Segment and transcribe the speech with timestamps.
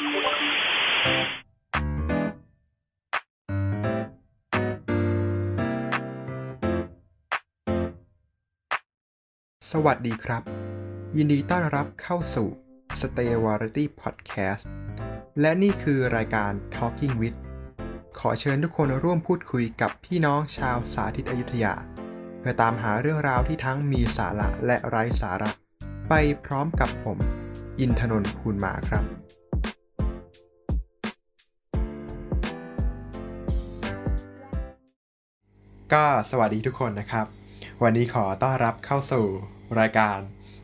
[0.00, 10.42] สวัสดีครับ
[11.16, 12.48] ยินดีต้อนรับเข้าสู่
[12.98, 14.64] Stay Variety Podcast
[15.40, 17.38] และนี่คือรายการ Talking with
[18.18, 21.74] ขอเชิญทุกคนร่วมพูดคุยกับพี่น้องชาวสาธิตอยุธยา
[22.38, 25.50] เพื่อตามหาเรื่องราวที่ทั้งมีสาระและไร้สาระ
[26.08, 26.14] ไป
[26.44, 27.18] พร้อมกับผม
[27.78, 29.19] อินทนนท์ภูลมาครับ
[35.94, 37.26] ก็สวัสดีทุกคนนะครับ
[37.82, 39.24] วันนี้ขอต้อนรับเข้าสู่
[39.80, 40.16] รายการ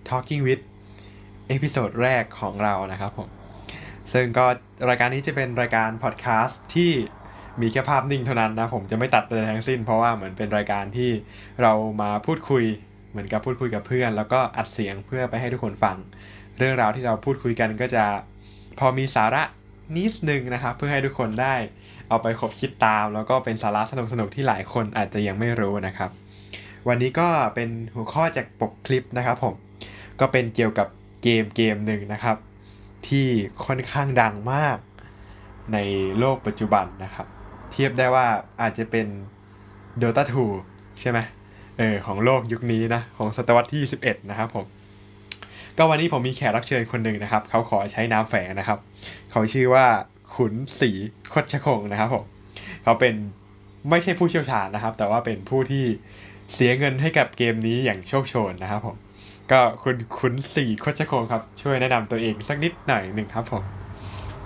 [0.08, 0.62] Talking with
[1.48, 3.28] episode แรกของเรานะครับผม
[4.12, 4.46] ซึ่งก็
[4.88, 6.92] รายการนี้จะเป็นรายการพอดแคสต์ที่
[7.60, 11.10] มีแค่ภาพนิ่งเท่านั้นนะ ผมจะไม่ตัดเลยทั้งสิ้น เพราะว่าเหมือนเป็นรายการที่
[11.62, 12.64] เรามาพูดคุย
[13.10, 15.96] เหมือนกับพูดคุยกับเพื่อน แล้วก็อัดเสียงเพื่อไปให้ทุกคนฟัง
[16.58, 18.04] เรื่องราวที่เราพูดคุยกันก็จะ
[18.78, 19.42] พอมีสาระ
[19.96, 21.54] นิดนึงนะครับ เพื่อให้ทุกคนได้
[22.08, 26.10] เอาไปคบคิดตาม แล้วก็เป็นสาระสนุกๆที่หลายคนอาจจะยังไม่รู้นะครับ
[26.88, 29.54] วันนี้ก็เป็นหัวข้อจากปกคลิปนะครับผม
[30.20, 30.88] ก็เป็นเกี่ยวกับ
[31.22, 32.36] เกมเกมหนึ่งนะครับ
[33.08, 33.26] ที่
[33.64, 34.78] ค่อนข้างดังมาก
[35.72, 35.78] ใน
[36.18, 37.26] โลกปัจจุบันนะครับ
[37.72, 38.26] เทียบได้ว่า
[38.60, 39.06] อาจจะเป็น
[40.02, 40.22] Dota
[40.60, 41.18] 2 ใช่ไหม
[41.78, 44.66] เออของโลกยุคนี้นะ ของศตวรรษที่11นะครับผม
[45.78, 48.78] ก็วันนี้ผมมีแขกรับเชิญคนหนึ่งนะครับ เขาขอใช้น้ำแฝงนะครับ
[49.30, 49.86] เขาชื่อว่า
[50.36, 50.90] ขุนศรี
[51.32, 52.24] คดชคงนะครับผม
[52.82, 53.14] เขาเป็น
[53.90, 55.84] ไม่ใช่ผู้เชี่ยวชาญนะครับ แต่ว่าเป็นผู้ที่
[56.54, 58.96] เสียเงินให้กับเกมนี้อย่างโชคโชนนะครับผม
[59.50, 63.62] ก็คุณคุณสี่คดชคงครับ ช่วยแนะนำตัวเองสักนิดหน่อยหนึ่งครับผม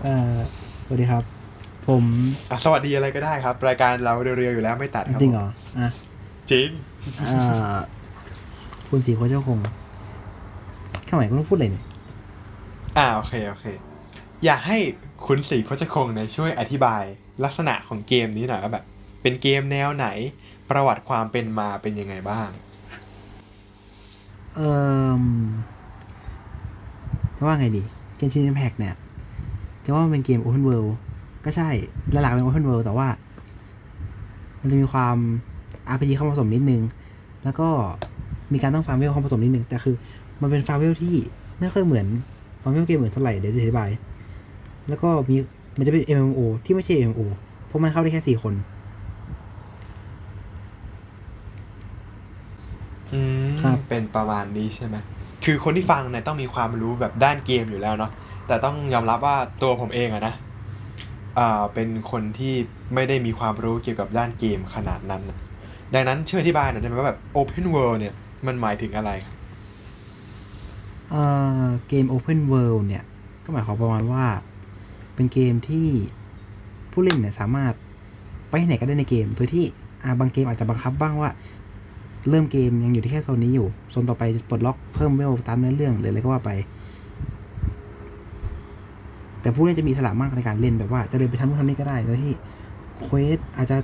[0.03, 0.39] เอ่อ
[0.85, 1.23] สวัสดีครับ
[1.89, 2.05] ผม
[2.51, 5.91] อะสวัสดีอะไรก็ได้ครับ รายการเราเรียวๆอยู่แล้วไม่ตัดครับจริงเหรออะ
[6.51, 6.69] จริง
[7.29, 7.77] อ่า
[8.89, 9.59] คุณสีโคชเจ้าคง
[11.09, 11.85] ข้างไหนก็ต้องพูดเลยเนี่ย
[12.99, 13.67] อ่าโอเค โอเค
[14.45, 14.79] อยากให้
[15.27, 17.03] คุณสี่คชคงเนี่ยช่วยอธิบาย
[17.45, 18.85] ลักษณะของเกมนี้หน่อยว่าแบบ
[19.23, 20.07] เป็นเกมแนวไหน
[20.71, 22.49] ประวัติความเป็นมาเป็นยังไงบ้าง
[24.57, 24.71] เอ่
[25.21, 25.23] อ
[27.37, 27.83] จะว่าไงดี
[28.17, 28.95] เกมชิน Impact เนี่ย
[29.85, 30.93] จะว่ามันเป็นเกม Open World
[31.45, 31.69] ก็ใช่
[32.11, 33.09] หลักๆเป็น Open World แต่ว่า
[34.61, 35.17] มันจะมีความ
[35.93, 36.83] RPG เข้ามาผสมนิดนึง
[37.45, 37.69] แล้วก็
[38.53, 39.97] มีการต้องฟาร์มเวลเข้ามาผสมนิดนึง แต่คือ
[40.41, 41.15] มันเป็นฟาร์มเวลที่
[41.61, 42.07] ไม่ค่อยเหมือน
[42.63, 43.91] ฟาร์มเวลเกมอื่นเท่าไหร่เดี๋ยวจะอธิบาย
[44.89, 45.37] แล้วก็มี
[45.79, 47.23] มันจะเป็น MMO ที่ไม่ใช่ MMO
[47.67, 48.55] เพราะมันเข้าได้แค่สี่คน
[53.13, 54.97] อืมครับ เป็นประมาณนี้ใช่ไหม
[55.45, 58.11] คือคนที่ฟังเนี่ยต้องมีความรู้แบบด้านเกมอยู่แล้วเนาะ
[58.47, 60.35] แต่ต้องยอมรับว่าตัวผมเองอะนะ
[61.39, 62.55] อ่าเป็นคนที่
[62.95, 65.39] ไม่ได้มีความรู้เกี่ยวกับด้านเกมขนาดนั้นนะ
[65.95, 68.15] ดังนั้นช่วยอธิบายหน่อยได้ไหมว่าแบบ Open World เนี่ย
[68.47, 69.35] มันหมายถึงอะไรครับ
[71.11, 71.23] เอ่
[71.65, 73.03] อเกม Open World เนี่ย
[73.45, 74.25] ก็หมายความประมาณว่า
[75.15, 75.89] เป็นเกมที่
[76.93, 77.75] ผู้เล่นเนี่ยสามารถ
[78.49, 79.65] ไปไหนก็ได้ในเกม โดยที่
[80.03, 81.31] อ่าบางเกมอาจจะบังคับบ้างว่า
[82.29, 86.51] เริ่มเกมยังอยู่ที่แค่โซนนี้อยู่ โซนต่อไปปลดล็อกเพิ่มเวลตามเนื้อเรื่องหรืออะไรก็ว่าไป
[89.41, 92.33] แต่ผู้เล่นจะมีสละมากในการเล่นแบบว่าจะเดินไปทำนู่นทำนี่ก็ได้ โดยที่
[93.03, 93.77] เควสอาจจะ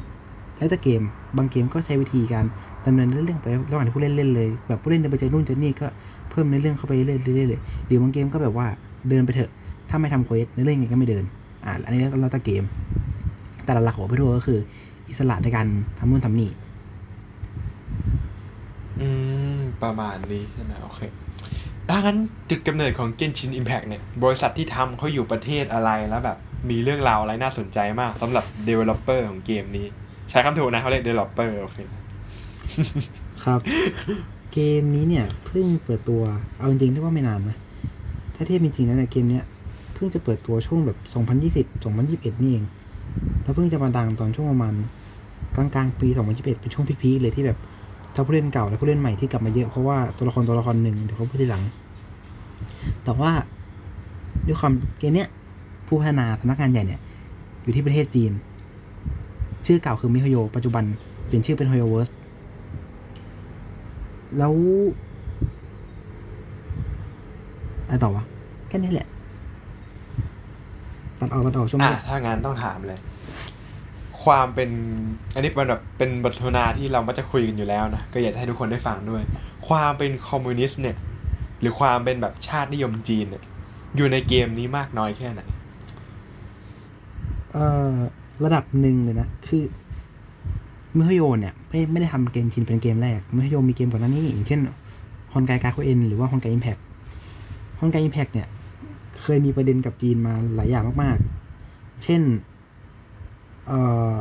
[0.58, 1.02] แล้วแต่เกม
[1.36, 2.44] บางเกมก็ใช้วิธีการ
[2.86, 5.86] ดำเนินเรื่องไประหว่างที่ผู้เล่นเล่นเลย แบบผู้เล่นเดินไปเจอนู่นเจอนี่ก็
[6.30, 8.66] เพิ่มในอเรื่องเข้าไปเรื่อยๆเรื่อยๆเลย หรือบางเกมก็แบบว่า
[9.08, 9.50] เดินไปเถอะ
[9.90, 11.24] ถ้าไม่ทำเควสในอเรื่องยังไงก็ไม่เดิน
[11.64, 12.64] อ่าอันนี้แล้วแต่เกม
[13.64, 14.58] แต่หลักๆของพี่ทัวก็คือ
[15.08, 15.66] อิสระในการ
[15.98, 16.50] ทำนู่นทำนี่
[19.00, 19.08] อื
[19.56, 21.00] ม ประมาณนี้ใช่ไหมโอเค
[21.90, 22.18] ดังนั้น
[22.50, 26.38] จุดกำเนิดของ Genshin Impact เนี่ย บริษัทที่ทำเขาอยู่ประเทศอะไรแล้วแบบ
[26.70, 29.86] มีเรื่องราวอะไรน่าสนใจมากสำหรับ developer ของเกมนี้
[30.30, 31.78] ใช้คำถูกนะเขาเรียก developer โอเค
[33.44, 33.60] ครับ
[34.52, 36.22] เกมนี้เนี่ยเพิ่งเปิดตัว
[36.56, 37.56] เอาจริงๆที่ว่าไม่นานนะ
[38.34, 39.44] ถ้าเทียบจริงๆแล้วเนี่ยเกมเนี้ย
[39.96, 40.98] เพิ่งจะเปิดตัวช่วงแบบ
[41.64, 42.64] 2020 2021 นี่เอง
[43.42, 44.74] แล้วเพิ่งจะมาดังตอนช่วงประมาณ
[45.54, 47.58] กลางๆปี 2021 เป็นช่วงพีคๆเลยที่แบบ
[48.14, 51.62] ทั้งผู้เล่นเก่าและผู้เล่นใหม่ที่กลับมาเยอะเพราะว่าตัวละครตัวละครหนึ่งเดี๋ยวเขาพูดทีหลัง
[53.04, 53.30] แต่ว่า
[54.46, 55.28] ด้วยความเกมเนี้ย
[55.86, 57.00] ผู้พัฒนาสำนักงานใหญ่เนี่ย
[57.62, 58.32] อยู่ที่ประเทศจีน
[59.66, 60.84] ชื่อเก่าคือมิโฮโย ปัจจุบัน
[61.26, 62.08] เปลี่ยนชื่อเป็นโฮโยเวิร์ส
[64.38, 64.54] แล้ว
[67.86, 68.24] อะไรต่อวะ
[68.68, 69.08] แค่นี้แหละ
[71.20, 72.98] ตัดออกตัดออกช่วงอะนี้ถ้างั้นต้องถามเลย
[74.24, 74.70] ความเป็น
[75.34, 79.22] อันนี้เป็นแบบเป็นบทสนทนาที่เรามักจะคุยกันอยู่แล้วนะก็อยากจะให้ทุกคนได้ฟังด้วย
[79.68, 80.96] ความเป็นคอมมิวนิสต์เนี่ย
[81.60, 83.42] หรือความเป็นแบบชาตินิยมจีนเนี่ย
[83.96, 85.40] อยู่ในเกมนี้มากน้อยแค่ไหน
[87.52, 87.92] เอ่อ
[88.44, 89.62] ระดับหนึ่งเลยนะ คือ
[90.96, 94.60] miHoYo เนี่ยไม่ไม่ได้ทำ Genshin เป็นเกมแรก miHoYo มีเกมก่อนหน้านี้อย่างเช่น
[95.32, 96.76] Honkai Gakuen หรือว่า Honkai Impact
[97.80, 98.55] Honkai Impact เนี่ย
[99.26, 102.22] เคยมีประเด็นกับจีนมาหลายอย่างมากๆ เช่น
[103.66, 103.80] เอ่
[104.10, 104.12] อ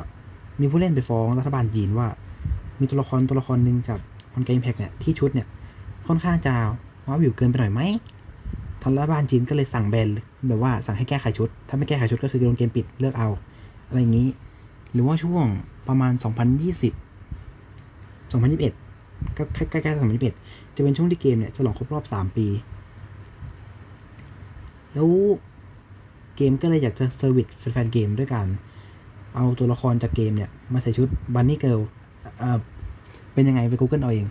[0.62, 2.08] มีผู้เล่นไปฟ้องรัฐบาลจีนว่า
[2.80, 4.00] มีตัวละครตัวละครหนึ่งจาก
[4.34, 5.48] Honkai Impact เนี่ยที่ชุดเนี่ย
[6.08, 6.54] ค่อนข้างจะ
[7.06, 7.82] วาบหวิวเกินไปหน่อยไหม
[8.82, 10.08] ทางรัฐบาลจีนก็เลยสั่งแบน
[10.48, 13.30] แบบว่าสั่งให้แก้ไขชุด ถ้าไม่แก้ไขชุดก็คือโดนเกมปิดเลิกเอา
[13.88, 14.28] อะไรอย่างนี้
[14.94, 15.46] หรือว่าช่วง
[15.88, 16.92] ประมาณ 2020
[18.32, 19.98] 2021 ก็ใกล้ๆ
[20.32, 22.48] 2021 จะเป็นช่วงที่เกมเนี่ยจะหลองครบรอบ 3 ปี
[24.96, 25.10] แล้ว
[26.36, 28.48] เกมก็เลยอยากจะ service แฟนๆเกมด้วยการ
[29.36, 31.80] เอาตัวละครจากเกมเนี่ย มาใส่ชุด bunny girl
[33.34, 34.26] เป็นยังไงไป Google เอาเอง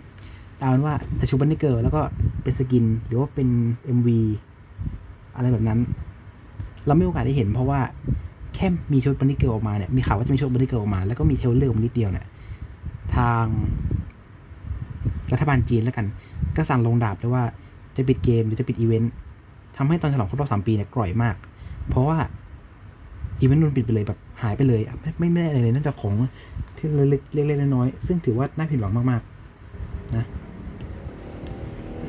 [0.59, 2.01] เอาเป็นว่าใส่ชุด bunny girl แล้วก็
[2.43, 3.47] เป็น skin หรือว่าเป็น
[3.97, 4.07] MV
[5.35, 5.79] อะไรแบบนั้น
[6.85, 7.79] เราไม่มีโอกาสได้เห็นเพราะว่า
[8.55, 12.25] แค่มีชุด bunny girl ออกมาเนี่ย มีข่าวว่าจะมีชุด bunny girl ออกมา แล้วก็มี trailer มานิดเดียวเนี่ย
[13.15, 13.45] ทาง
[15.31, 16.05] รัฐบาลจีนแล้วกัน
[16.55, 17.43] ก็สั่งลงดาบเลยว่า
[17.95, 19.11] จะปิดเกมหรือจะปิดอีเวนต์
[19.77, 21.35] ทำให้ตอนฉลองครบรอบสามปีเนี่ยกร่อยมาก
[21.89, 22.17] เพราะว่า
[23.39, 26.13] อีเวนต์มันปิดไปเลยแบบหายไปเลยไม่ไม่ได้อะไรเลยนอกจากของ
[26.77, 30.25] ที่เล็กๆเล็กน้อยๆซึ่งถือว่าน่าผิดหวังมากๆ นะ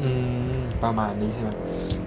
[0.02, 0.10] อื
[0.58, 1.50] มประมาณนี้ใช่ไหม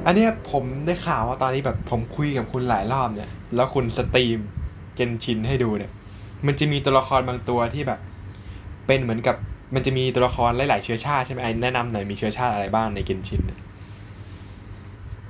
[0.06, 4.40] อันเนี้ยผมได้ข่าวว่าตอนนี้แบบผมคุยกับคุณหลายรอบเนี่ย แล้วคุณสตรีม
[4.96, 5.92] เกนชินให้ดูเนี่ย
[6.46, 8.00] มันจะมีตัวละครบางตัวที่แบบ
[8.88, 9.36] เป็นเหมือนกับ
[9.76, 13.60] มันจะมีตัวละครหลายๆเชื้อชาติใช่ไหมไอ้แนะนำหน่อยมีเชื้อชาติอะไรบ้างในเกนชินเนี่ย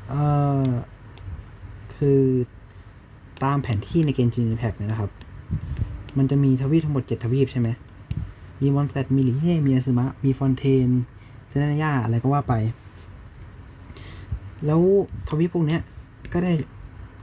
[0.10, 0.24] เอ่
[0.66, 0.68] อ
[1.96, 2.22] คือ
[3.44, 5.12] ตามแผนที่ในเกมจีนแพ็กเนี่ยนะครับ
[6.18, 7.70] มันจะมีทวีปทั้งหมดเจ็ดทวีปใช่ไหม
[8.62, 12.54] มี Mondstadt มี Liyue มี Inazuma มี Fontaine Snezhnaya อะไรก็ว่าไป
[14.66, 14.82] แล้ว
[15.30, 15.82] ทวีปพวกเนี้ย
[16.34, 16.52] ก็ได้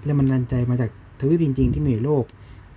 [0.05, 0.91] แรงบันดาลใจมาจาก
[1.21, 2.25] ทวีปจริง ๆ ที่มีในโลก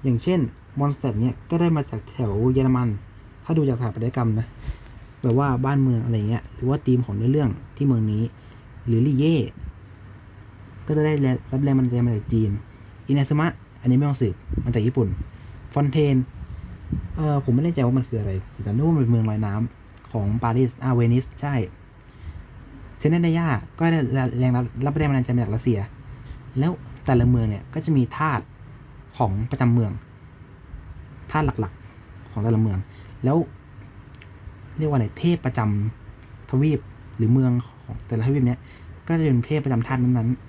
[0.03, 0.39] อย่างเช่น
[0.79, 2.87] Mondstadt เนี่ยก็ได้มาจากแถวเยอรมัน
[3.43, 4.47] ถ้าดูจากสถาปัตยกรรมนะ
[5.21, 8.23] แบบว่าบ้านเมืองอะไรเงี้ย หรือว่าธีมของเนื้อเรื่องที่เมืองนี้
[8.85, 9.37] หรือ Liyue
[10.89, 11.13] ก็จะได้
[11.51, 12.49] รับแรงบันดาลใจมาจากจีน
[13.07, 13.47] Inazuma
[13.81, 15.07] อันนี้ไม่ต้องสืบมาจากญี่ปุ่น
[15.73, 16.15] ฟอนเทน
[17.15, 18.31] เออผมไม่แน่ใจว่ามันคืออะไร
[18.63, 21.55] แต่นึกว่ามันเป็นเมืองลอยน้ำของปารีสอาเวนิส ใช่
[22.99, 23.47] เซเนเดย่า
[23.79, 23.99] ก็ได้
[24.39, 24.51] แรง
[24.85, 25.79] รับแรงบันดาลใจมาจากรัสเซีย
[26.59, 26.71] แล้ว
[27.05, 28.43] แต่ละเมืองเนี่ยก็จะมีธาตุ
[29.17, 29.91] ของประจำเมือง
[31.31, 32.77] ธาตุหลักๆของแต่ละเมือง
[33.23, 33.37] แล้ว
[34.77, 36.79] เรียกว่าอะไรเทพประจำทวีป
[37.17, 37.51] หรือเมือง
[37.85, 38.59] ของแต่ละทวีปเนี้ย
[39.07, 40.48] ก็จะเป็นเทพประจำธาตุนั้นๆ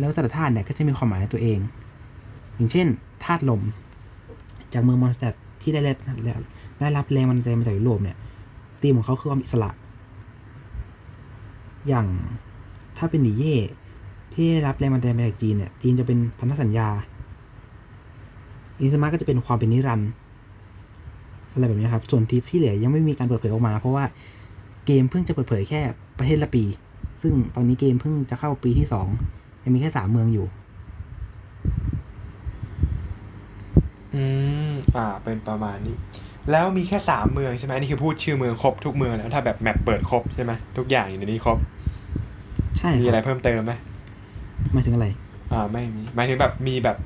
[0.00, 1.58] แล้วแต่ละธาตุเนี่ยก็จะมีความหมายในตัวเอง
[2.54, 2.86] อย่างเช่น
[3.24, 3.62] ธาตุลม
[4.72, 5.96] จากเมือง Mondstadt ที่ได้รับ
[6.80, 8.16] ได้รับแรงบันดาลใจมาจากยุโรปเนี่ย
[8.80, 9.70] ธีมของเขาคือความอิสระ
[11.88, 12.06] อย่าง
[12.96, 13.56] ถ้าเป็นหนีเย่
[14.34, 16.88] ที่ได้รับแรงบันดาลใจมาจากจีนเนี่ยจีนจะเป็นพันธสัญญา
[18.80, 20.10] Inazuma ก็จะเป็นความเป็นนิรันดร์
[21.52, 24.04] อะไรแบบนี้ครับ ส่วนทีที่เหลือยังไม่มีการเปิดเผยออกมา เพราะว่า
[24.86, 25.80] เกมเพิ่งจะเปิดเผยแค่
[26.18, 26.64] ประเทศละปี
[27.22, 29.08] ซึ่งตอนนี้เกมเพิ่งจะเข้าปีที่สอง
[29.64, 30.46] ยังมีแค่สามเมืองอยู่
[34.14, 34.24] อื
[34.70, 35.96] มอ่า เป็นประมาณนี้
[36.50, 41.58] แล้วมีแค่สามเมืองใช่ไหมนี่คือพูดชื่อเมืองครบทุกเมืองแล้วถ้าแบบแมปเปิดครบใช่ไหมทุกอย่างอยู่ในนี้ครบ
[42.78, 43.72] ใช่มีคอะไรรับเพิ่มเติมไหม
[44.72, 45.08] หมายถึงอะไร
[45.52, 46.96] อ่าไม่มีหมายถึงแบบมีแบบ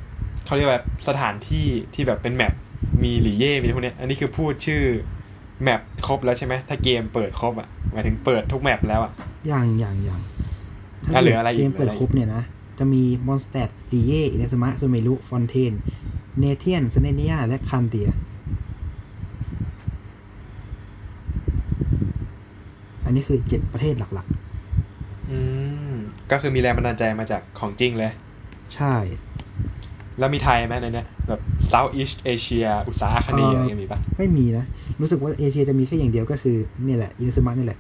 [0.47, 2.53] เขาเรียกว่าแบบสถานที่ที่แบบเป็นแมป
[3.05, 4.83] มีหลีเย่มีพวกเนี้ยอันนี้คือพูดชื่อ
[5.63, 9.13] map ครบแล้วใช่ไหมถ้าเกมเปิดครบอะหมายถึงเปิดทุก map แล้วอะ
[9.49, 10.21] อย่างอย่างอย่าง
[11.15, 12.43] อะเหลืออะไรอีกเกมเปิดเหลืออะไรอีกครบเนี่ยนะ
[12.79, 15.73] จะมีมอนสตัดลีเย่อินาซึมะซูเมรุฟอนเทน นาทลานส
[16.39, 18.11] เนซนายา และแคนเรีย
[23.05, 24.27] อันนี้คือเจ็ดประเทศหลัก
[25.31, 25.39] อื
[25.93, 25.95] ม
[26.31, 28.95] ก็คือมีแรงบันดาลใจมาจากของจริงเลยๆใช่
[30.19, 31.41] แล้วมีไทยไหมในเนี้ยแบบ
[31.73, 34.65] Southeast Asia อุตสาหคเนียอะไรอย่างงี้มีปะไม่มีนะ
[35.01, 37.79] รู้สึกว่าเอเชียจะมีแค่อย่างเดียวก็คือเนี่ยแหละ อินสมะนี่แหละ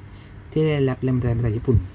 [0.52, 1.93] ที่ได้รับแรงบันดาลใจมาจากญี่ปุ่นอ๋ออะไร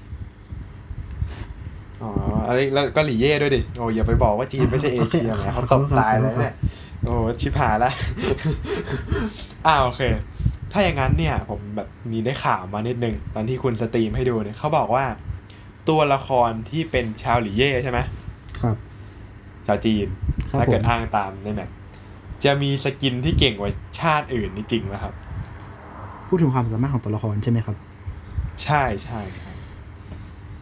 [2.74, 6.54] แล้วก็หลีเย่ด้วยดิ โอ้อย่าไปบอกว่าจีนไม่ใช่เอเชียแหมเขาตบตายเลยเนี่ย
[7.04, 7.92] โอ้ชิบหายละ
[9.66, 10.02] อ้าวโอเค
[10.72, 15.04] ถ้าอย่างนั้นเนี่ย ผมแบบมีได้ข่าวมานิดนึง ตอนที่คุณสตรีมให้ดูเนี่ยเขาบอกว่า
[15.88, 17.98] ตัวละครที่เป็นชาวหลีเย่ใช่ไหม
[18.60, 18.76] ครับ
[19.66, 20.06] ชาวจีน
[20.58, 21.70] ถ้าเกิดอ้างตามในแบบ
[22.44, 23.70] จะมีสกินที่เก่งกว่า
[24.00, 25.14] ชาติอื่นนี่จริงไหมครับ
[26.28, 27.76] พูดถึงความสามารถของตัวละครใช่ไหมครับ
[28.62, 29.50] ใช่ใช่ใช่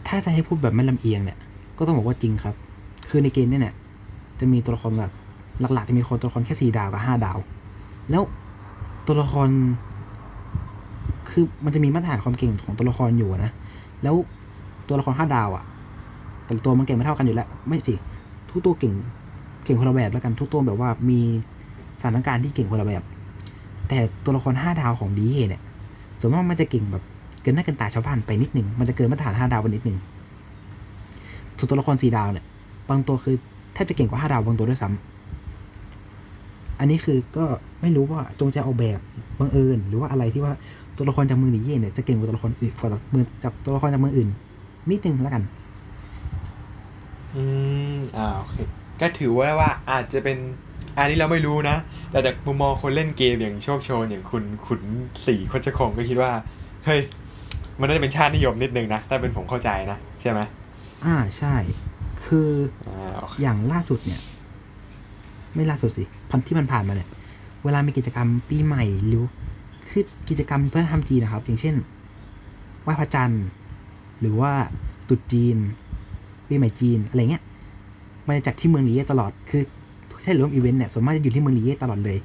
[0.08, 1.38] ถ้าจะให้พูดแบบไม่ลำเอียงเนี่ย
[1.78, 2.54] ก็ต้องบอกว่าจริงครับ
[3.10, 3.74] คือในเกมเนี่ยเนี่ย
[4.40, 5.12] จะมีตัวละครแบบ
[5.60, 7.38] หลักๆจะมีคนตัวละครแค่สี่ดาวกับห้าดาว
[8.10, 8.22] แล้ว
[9.06, 9.48] ตัวละคร
[11.30, 13.52] คือมันจะมีมาตรฐานความเก่งของตัวละครอยู่นะ
[14.02, 14.14] แล้ว
[14.88, 15.64] ตัวละครห้าดาวอะ
[16.44, 17.94] แต่ตัวมันเก่งไม่เท่ากันอยู่แล้ว ไม่สิ
[18.50, 18.94] ทุกตัวเก่ง
[19.64, 21.20] เก่งคนละแบบแล้วกัน ทุกตัวแบบว่ามี
[22.00, 23.02] สถานการณ์ที่เก่งคนละแบบ
[23.88, 25.62] แต่ตัวละครห้าดาวของดีเเนี่ย
[26.20, 27.04] ส่วนมากมันจะเก่งแบบ
[27.42, 29.98] เกินหน้าเกินตาชาวบ้านไปนิดหนึ่งมันจะเกินมาตรฐานห้าดาวไปนิดหนึ่ง
[31.58, 32.44] ส่วนตัวละครสี่ดาวเนี่ย
[32.90, 33.36] บางตัวคือ
[33.74, 37.44] แทบจะเก่งกว่าห้าดาวบางตัวด้วยซ้ำอันนี้คือก็
[37.80, 39.00] ไม่รู้ว่าจงใจเอาแบบ
[39.38, 40.52] บังเอิญหรือว่าอะไรที่ว่า
[40.96, 44.28] ตัวละครจากเมืองหนีเย่เนี่ยจะเก่งกว่าตัวละครอื่นกว่ามือจากตัวละครจากเมืองอื่น
[44.90, 45.42] นิดนึงแล้วกัน
[47.34, 47.42] อื
[47.94, 48.56] มอ่าโอเค
[49.00, 50.38] ก็ถือว่าว่าอาจจะเป็น
[50.96, 51.76] อันนี้เราไม่รู้นะ
[52.10, 54.82] แต่จากมุมมองคนเล่นเกมอย่างโชคโชนอย่างคุณขุน
[55.26, 56.30] สีโคชคงก็คิดว่า
[56.84, 57.00] เฮ้ย
[57.80, 60.40] มันน่าจะเป็นชาตินิยมนิดนึงนะ ถ้าเป็นผมเข้าใจนะ ใช่ไหม
[61.04, 61.54] อ่าใช่
[62.24, 62.48] คือ
[62.88, 64.20] อ่าโอเคอย่างล่าสุดเนี่ย
[65.54, 67.08] ไม่ล่าสุดสิพันที่มันผ่านมาเนี่ย
[67.64, 69.24] เวลามีกิจกรรมปีใหม่หรือ
[69.88, 71.74] คือกิจกรรมเพื่อทำจีนนะครับ อย่างเช่น
[72.82, 73.44] ไหว้พระจันทร์
[74.20, 74.52] หรือว่า
[75.08, 75.56] ตรุษจีน
[76.48, 77.42] ปีใหม่จีนอะไรเงี้ย
[78.26, 79.62] มันจะจัดที่เมืองลีเย่ตลอด คือ
[80.24, 82.18] ถ้าร่วมอีเวนต์เนี่ยส่วนมากจะอยู่ที่เมืองลีเย่ตลอดเลย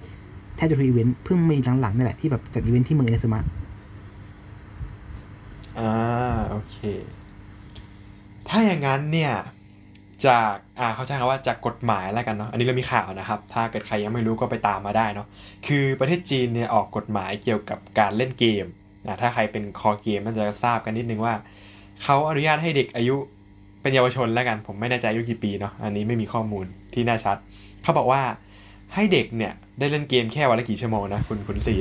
[0.56, 3.40] แทบจะทุกอีเวนต์เพิ่งมีหลังๆนี่แหละที่แบบจัดอีเวนต์ที่เมืองอินาซึมะ
[5.80, 5.92] อ่า
[6.50, 6.78] โอเค
[8.56, 9.34] ถ้าอย่างนั้นเนี่ย
[10.28, 15.28] จากอ่าเขาใช้คำว่าจากกฎหมายแล้วกันเนาะอันนี้เรามีข่าวนะครับ ถ้าเกิดใครยังไม่รู้ก็ไปตามมาได้เนาะ
[15.68, 18.66] คือประเทศจีนเนี่ยออกกฎหมายเกี่ยวกับการเล่นเกม
[19.08, 21.34] นะถ้าใครเป็นคอเกมมันจะทราบกันนิดนึงว่า
[22.04, 23.16] เขาอนุญาตให้เด็กอายุ
[23.82, 27.38] เป็นเยาวชนแล้วกัน ผมไม่แน่ใจอายุกี่ปีเนาะอันนี้ไม่มีข้อมูลที่แน่ชัด
[27.84, 28.22] เขาบอกว่า
[28.94, 31.76] ให้เด็กเนี่ยได้เล่นเกมแค่วันละกี่ชั่วโมงนะคุณคุณสี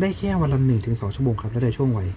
[0.00, 2.08] ได้แค่วันละหนึ่งถึงสองชั่วโมงครับแล้วแต่ช่วงวัย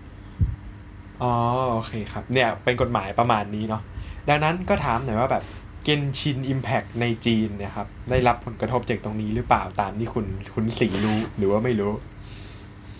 [1.21, 1.33] อ๋อ
[1.73, 3.81] โอเคครับเนี่ยเป็นกฎหมายประมาณนี้เนาะ
[4.29, 5.43] ดังนั้นก็ถามหน่อยว่าแบบ
[5.83, 11.91] เกนชินอิมแพ t ในจีนเนี่ยครับได้รับผลกระทบจากตรงนี้หรือเปล่าตามที่คุณคุณสีรู้หรือว่าไม่รู้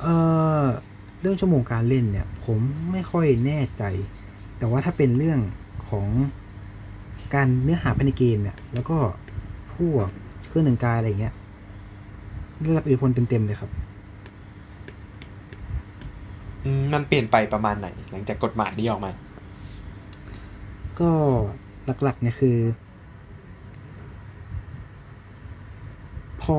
[0.02, 0.08] เอ
[0.62, 0.64] อ
[1.22, 2.60] เรื่องชั่วโมงการเล่นเนี่ย ผม
[2.92, 3.84] ไม่ค่อยแน่ใจ
[4.58, 5.40] แต่ว่าถ้าเป็นเรื่อง
[5.90, 6.08] ของ
[7.34, 8.98] การเนื้อหาภายในเกมเนี่ย แล้วก็
[9.76, 10.08] พวก
[10.48, 11.34] เครื่องหนึ่งกายอะไรเงี้ย
[12.62, 13.70] ได้รับอิทธิพลเต็มๆเลยครับ
[16.94, 19.12] มันเปลี่ยนไปประมาณไหน หลังจากกฎหมายนี้ออกมา
[21.00, 21.12] ก็
[22.04, 22.58] หลักๆเนี่ยคือ
[26.42, 26.58] พอ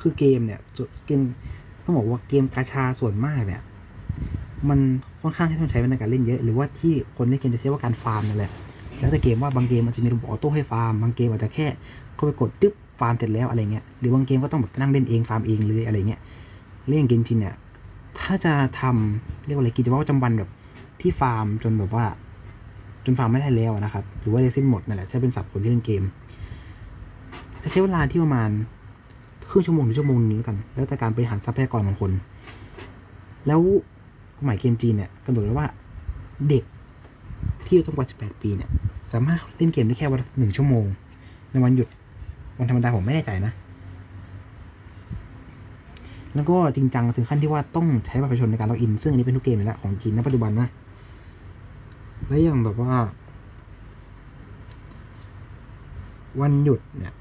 [0.00, 0.60] คือเกมเนี่ย
[1.06, 1.20] เกม
[1.84, 3.62] ต้องบอกว่าเกมกาชาส่วนมากเนี่ย
[4.68, 4.78] มัน
[5.20, 8.52] ค่อนข้างที่ต้องใช้ในการเล่นเยอะ หรือว่าที่คนเล่นเกมจะใช้ว่าการฟาร์มนั่นแหละ
[8.98, 11.66] แล้วแต่เกมว่าบางเกมมันจะมีระบบ auto ให้ฟาร์มบางเกมอาจจะแค่
[12.14, 16.20] เข้าไปกดจึ๊บฟาร์มเสร็จแล้วอะไรเงี้ยหรือบางเกมก็ต้องแบบนั่งเล่นเองฟาร์มเองเลยอะไรเงี้ย
[16.88, 17.54] เล่นเกมจริงเนี่ย
[18.22, 20.50] ถ้าจะทำเรียกว่าอะไรกิจวัตรประจำวันแบบ
[21.00, 22.04] ที่ฟาร์มจนแบบว่า
[23.04, 26.02] จนฟาร์มไม่ได้แล้วนะครับ หรือว่าเรซินหมดนั่นแหละถ้เป็นสับคนที่เล่นเกม
[27.62, 28.50] จะใช้เวลาที่ประมาณ
[29.50, 32.12] ครึ่งชั่วโมงถึงชั่วโมงนึงแล้วกัน แล้วแต่การบริหารทรัพยากรของคน
[33.46, 33.60] แล้ว
[34.36, 35.66] กฎหมายเกมจีนเนี่ยกำหนดไว้ว่า
[36.48, 36.64] เด็ก
[37.66, 38.70] ที่อายุต่ำกว่า 18 ปีเนี่ย
[39.12, 40.84] สามารถเล่นเกมได้แค่วันหนึ่งชั่วโมง
[41.50, 41.88] ในวันหยุด
[42.58, 43.52] วันธรรมดาผมไม่แน่ใจนะ
[46.34, 50.68] แล้วก็จริงจังถึงขั้นที่ว่าต้องใช้บัตรประชาชนในการล็อกอิน ซึ่งอันนี้เป็นทุกเกมอยู่แล้วของจีนณปัจจุบันนะ
[52.28, 52.92] และอย่างแบบว่า
[56.40, 57.12] วันหยุดเนี่ย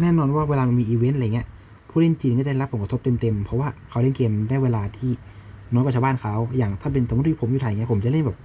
[0.00, 1.46] แน่นอนว่าเวลามันมีอีเวนต์อะไรเงี้ย
[1.90, 5.10] ผู้เล่นจีนก็จะรับผลกระทบเต็มๆ เพราะว่าเขาเล่นเกมได้เวลาที่
[5.72, 8.36] น้อยกว่าชาวบ้านเขา อย่างถ้าเป็นสมมติที่ผมอยู่ไทยเงี้ยผมจะเล่นแบบ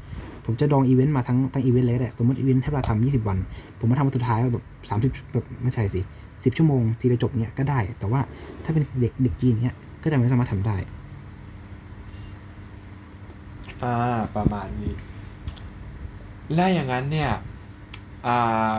[0.45, 3.37] ผมจะดองอีเวนต์มาทั้งทั้งอีเวนต์เลยก็ได้สมมติอีเวนต์ให้เวลาทำยี่สิบวัน
[3.79, 6.01] ผมมาทำวันสุดท้ายแบบสามสิบแบบไม่ใช่สิ
[6.43, 8.21] สิบชั่วโมง ทีละจบเนี้ยก็ได้ แต่ว่า
[8.63, 10.77] ถ้าเป็นเด็กเด็กจีนเนี้ยก็จะไม่สามารถทำได้
[13.83, 13.95] อ่า
[14.35, 14.93] ประมาณนี้
[16.53, 17.31] และอย่างนั้นเนี่ย
[18.27, 18.73] อ่า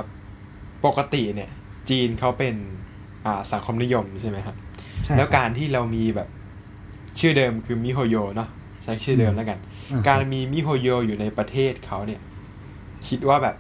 [0.87, 1.51] ปกติเนี่ย
[1.91, 2.55] จีนเขาเป็น
[3.27, 4.57] อ่าสังคมนิยมใช่ไหมครับ
[5.05, 6.29] ใช่แล้วครับการที่เรามีแบบ
[7.19, 8.49] ชื่อเดิมคือมิโฮโยเนาะ
[8.83, 9.59] ใช้ชื่อเดิมแล้วกัน
[9.93, 12.21] อ่าการมีมิโฮโยอยู่ในประเทศเขาเนี่ย
[13.07, 13.57] คิดว่าแบบ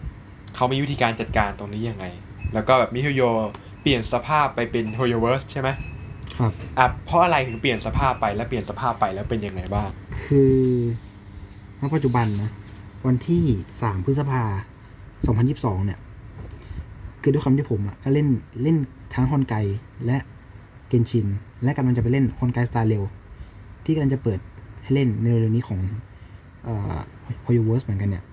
[0.54, 2.04] เขามีวิธีการจัดการตรงนี้ยังไง
[2.54, 3.22] แล้วก็แบบมิโฮโย
[3.64, 5.68] เปลี่ยนสภาพไปเป็นโฮโยเวิร์สใช่ไหม
[6.38, 9.88] ครับอะเพราะอะไรถึงเปลี่ยนสภาพไปแล้วเปลี่ยนสภาพไปแล้วเป็นยังไงบ้าง
[10.24, 10.56] คือ
[11.80, 12.50] ณปัจจุบันนะ
[13.06, 13.44] วันที่
[13.82, 14.42] สามพฤษภา
[15.26, 15.98] สองพันยิบสองเนี่ย
[17.22, 18.28] คือด้วยความที่ผมอะก็เล่น
[18.62, 18.76] เล่น
[19.14, 19.54] ทั้งฮอนไก
[20.06, 20.16] และ
[20.88, 21.26] เกนชิน
[21.62, 23.02] และกำลังจะไปเล่นฮอนไกสตาร์เรล
[23.84, 24.40] ที่กำลังจะเปิด
[24.82, 25.80] ให้เล่นในเร็วๆนี้ของ
[26.64, 26.94] เอ่อ
[27.46, 28.24] โฮโยเวิร์สเหมือนกันเนี่ย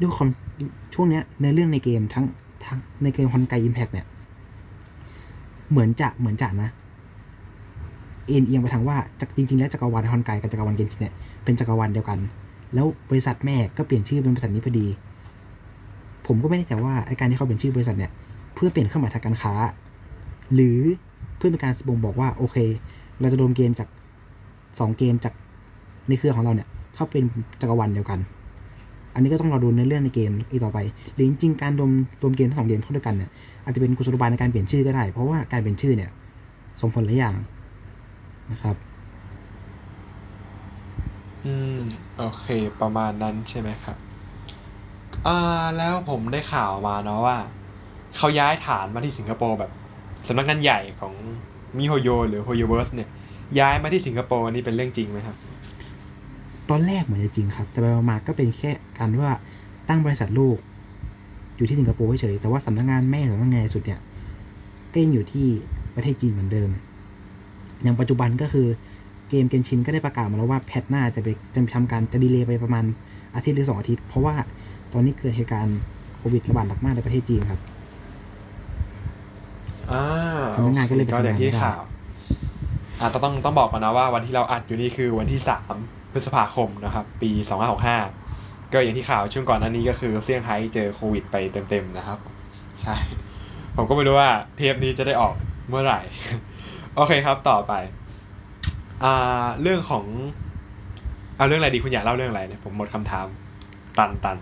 [0.00, 0.28] ด้วยความ
[0.94, 2.24] ช่วงเนี้ยในเรื่องในเกมทั้ง
[2.68, 4.06] ทั้งในเกมฮอนไกอิมแพกเนี่ย
[5.70, 6.70] เหมือนจะเหมือนจะนะ
[8.26, 12.18] เอ็นเอียงไปทางว่าจากจริง ๆ แล้วจักรวาลฮอนไกกับจักรวาลเกนชินเนี่ยเป็นจักรวาลเดียวกัน
[12.74, 14.86] แล้วบริษัทแม่ก็เปลี่ยนชื่อเป็นบริษัทนี้พอดี
[16.26, 18.10] ผมก็ไม่แน่ใจว่าไอการที่เขาเปลี่ยนชื่อบริษัทเนี่ย
[18.54, 19.52] เพื่อเปลี่ยนเครื่องหมายทางการค้า
[20.54, 20.78] หรือ
[21.36, 22.56] เพื่อเป็นการบ่งบอกว่าโอเค
[23.20, 23.88] เราจะรวมเกมจาก
[24.78, 25.34] สองเกมจาก
[26.08, 27.22] ในเครือของเราเนี่ยเข้าเป็น
[27.60, 28.18] จักรวาลเดียวกัน
[29.14, 30.78] อันนี้ก็ต้องรอดูในเรื่องในเกมอีกต่อไป
[31.14, 31.90] หรือจริงๆการรวม
[32.22, 33.30] รวมเกมทั้งสองเกมเข้าด้วยกันเนี่ย
[33.64, 36.10] อาจจะเป็นกุศโลบายในการเปลี่ยนชื่อก็ได้ เพราะว่าการเปลี่ยนชื่อเนี่ย
[36.80, 37.34] ส่งผลหลายอย่าง
[38.52, 38.76] นะครับ
[41.44, 41.78] อืม
[42.18, 42.46] โอเค
[42.80, 43.96] ประมาณนั้นใช่ไหมครับ
[45.26, 45.38] อ่า
[45.76, 47.38] แล้วผมได้ข่าวมาเนาะว่า
[48.16, 49.70] เขาย้ายฐานมาที่สิงคโปร์แบบ
[50.28, 51.14] สำนักงานใหญ่ของ
[51.76, 53.08] มิโฮโยหรือโฮโยเวิร์สเนี่ย
[53.58, 55.36] ย้ายมาที่สิงคโปร์อันนี้เป็นเรื่องจริงไหมครับ
[56.70, 59.30] ตอนแรกเหมือนจะจริงครับ แต่ไปมาๆก็เป็นแค่การว่า
[59.88, 60.56] ตั้งบริษัทลูก
[61.56, 64.00] อยู่ที่สิงคโปร์เฉยๆแต่ว่าสำนักงานแม่สำนักงานใหญ่สุดเนี่ย
[64.92, 65.46] ก็ยังอยู่ที่
[65.94, 66.68] ประเทศจีนเหมือนเดิม
[67.82, 68.66] อย่างปัจจุบันก็คือ
[69.28, 72.84] เกมเกนชินก็ได้ประกาศมาแล้วว่าแพทหน้าจะไปจะทำการจะดีเลย์ไปประมาณ
[73.34, 74.34] อาทิตย์หรือสองอาทิตย์ เพราะว่า
[74.92, 75.78] ตอนนี้เกิดเหตุการณ์
[76.18, 77.60] โควิดระบาดหนักมากในประเทศจีนครับ
[79.92, 80.04] อ่า
[80.56, 81.80] สำนักงานก็เลยไปก็อย่างทำงานที่ไม่ได้ข่าว
[83.00, 85.74] อ่าต้องต้องต้องบอกก่อนนะว่าวันที่เราอัดอยู่นี่คือวันที่สาม
[86.12, 87.98] พฤษภาคมนะครับ ปีสองห้าหกห้า
[88.72, 92.18] ก็อย่างที่ข่าวช่วงก่อนหน้านี้ก็คือเซี่ยงไฮ้เจอโควิดไปเต็มๆนะครับ
[92.80, 92.96] ใช่
[93.76, 95.34] ผมก็ไม่รู้ว่าเทปนี้จะได้ออก
[95.68, 96.00] เมื่อไหร่
[96.96, 97.72] โอเคครับต่อไป
[99.04, 100.04] อ่าเรื่องของ
[101.36, 103.26] เอาเรื่องอะไรดีคุณอยากเล่าเรื่องอะไรเนี่ยผมหมดคำถาม
[103.98, 104.36] ตันตัน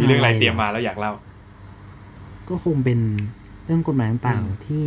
[0.00, 1.12] มีเรื่องอะไรเตรียมมาแล้วอยากเล่า
[2.48, 3.00] ก็คงเป็น
[3.64, 4.86] เรื่องกฎหมายต่างอืมๆที่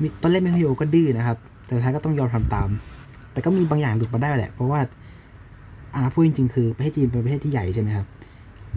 [0.00, 2.68] มีตอนแรกมิโฮโยก็ดื้อนะครับ แต่สุดท้ายก็ต้องยอมทำตาม
[3.34, 4.80] แต่ก็มีบางอย่างหลุดมาได้แหละ เพราะว่า
[5.94, 8.06] อ่าพูดจริงๆ คือประเทศจีนเป็นประเทศที่ใหญ่ใช่ไหมครับ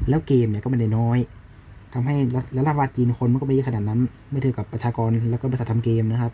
[0.09, 1.19] แล้วเกมเนี่ยก็ไม่ได้น้อย
[1.93, 3.99] ทำให้รัฐแล้วรัฐบาลจีนคนมันก็ไม่เยอะขนาดนั้น
[4.31, 6.31] ไม่เท่ากับประชากรแล้วก็บริษัททำเกมนะครับ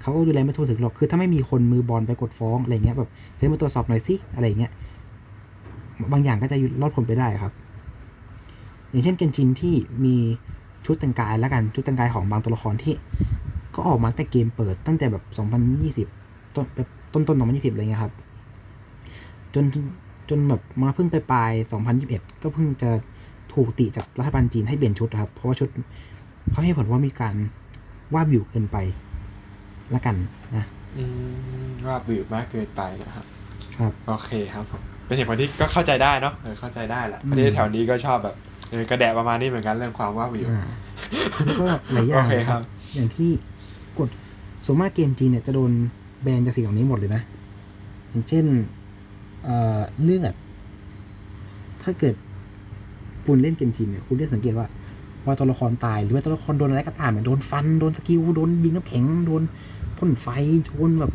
[0.00, 4.72] เขาก็ดูแลไม่ทั่วถึงหรอก คือถ้าไม่มีคนมือบอลไปกดฟ้องอะไรเงี้ยแบบเฮ้ยมาตรวจสอบหน่อยสิอะไรเงี้ย
[6.12, 7.52] บางอย่างก็จะรอดผลไปได้ครับ
[8.90, 9.74] อย่างเช่นเกนจินที่
[10.04, 10.16] มี
[10.86, 12.94] ชุดแต่งกายแล้วกันชุดแต่งกายของบางตัวละครที่
[13.74, 15.24] ก็ออกมาแต่เกมเปิดตั้งแต่แบบ
[15.90, 16.66] 2020ต้น
[17.10, 18.12] แบบต้นต้น2020อะไรเงี้ยครับ
[19.54, 19.64] จน
[20.28, 21.52] จนแบบมาเพิ่งไปปลาย
[21.96, 22.90] 2021ก็เพิ่งจะ
[23.54, 25.68] ถูกติจากรัฐบาลจีนให้เปลี่ยนชุดนะครับ เพราะว่าชุด
[26.50, 27.34] เขาให้ผลว่ามีการ
[28.14, 28.76] ว่าบิวเกินไป
[29.94, 30.16] ละกัน
[30.56, 30.64] นะ
[30.96, 31.04] อื
[31.66, 33.24] มว่าบืบมากเกินไปนะครับ
[33.78, 38.36] ครับ โอเคครับผมเป็นเหตุผลที่ก็เข้าใจได้เนาะเออเข้าใจได้แหละอืมประเทศแถวนี้ก็ชอบแบบ
[38.70, 40.64] เออกระแดะประมาณนี้เหมือนกันเรื่องความว่าวิวอ่า
[41.44, 42.64] แล้วก็หลายอย่างโอเคนะคครัรับบ
[42.94, 43.30] อย่างที่
[43.98, 44.08] กด
[44.66, 45.72] ส่วนมากเกมจีนเนี่ยจะโดน
[46.22, 47.22] แบนจากสิ่งเหล่านี้หมดเลยนะ
[48.08, 48.44] อย่างเช่น
[49.44, 50.34] เเลือด
[51.82, 52.14] ถ้าเกิด
[53.26, 54.66] คุณเล่นเกมจีนเนี่ยคุณได้สังเกตว่า
[55.26, 59.42] ว่าตัวละครตายหรือว่าตัวละครโดนอะไรก็ตามเนี่ยโดนฟันโดนสกิลโดนยิงน้ำแข็งโดน
[59.98, 60.28] พ่นไฟ
[60.66, 61.12] โดนแบบ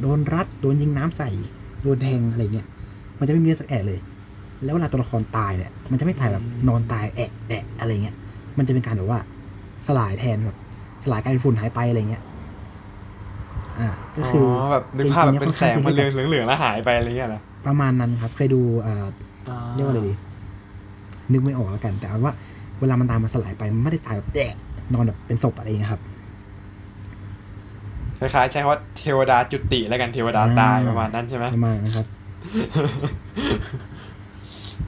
[0.00, 1.30] โดนรัดโดนยิงน้ำใส่
[1.82, 2.66] โดนแทงอะไรเงี้ย
[3.18, 3.98] มันจะไม่มีเลือดสักแอะเลย
[4.64, 8.16] แล้วเวลาตัวละครตายเนี่ยมันจะไม่ตายแบบนอนตายแอะแอะอะไรเงี้ย
[8.58, 9.20] มันจะเป็นการแบบว่า
[9.86, 10.56] สลายแทนแบบ
[11.02, 12.22] สลายกลายเป็นฝุ่นหายไปอะไรเงี้ย
[13.80, 19.06] อ่าก็คืออแบบนึกภาพแบบเป็นแสงมันเกเรืมองจีนเหลืองๆแล้วหายไปอะไรเงี้ยนะประมาณนั้นครับ เคยดูอ่า
[19.74, 20.14] เรียกว่าอะไรดี
[21.32, 22.34] นึกไม่ออกแล้วกัน แต่เอาว่า
[22.80, 24.54] เวลามันตายมันสลายไปมันไม่ได้ตายแบบแดะ
[24.92, 26.02] นอนแบบเป็นศพอะไรเงี้ยครับ
[28.18, 32.06] คล้ายๆใช้คำว่าเทวดาจุติแล้วกันเทวดาตายอ่าประมาณนั้นใช่ไหมประมาณนะครับ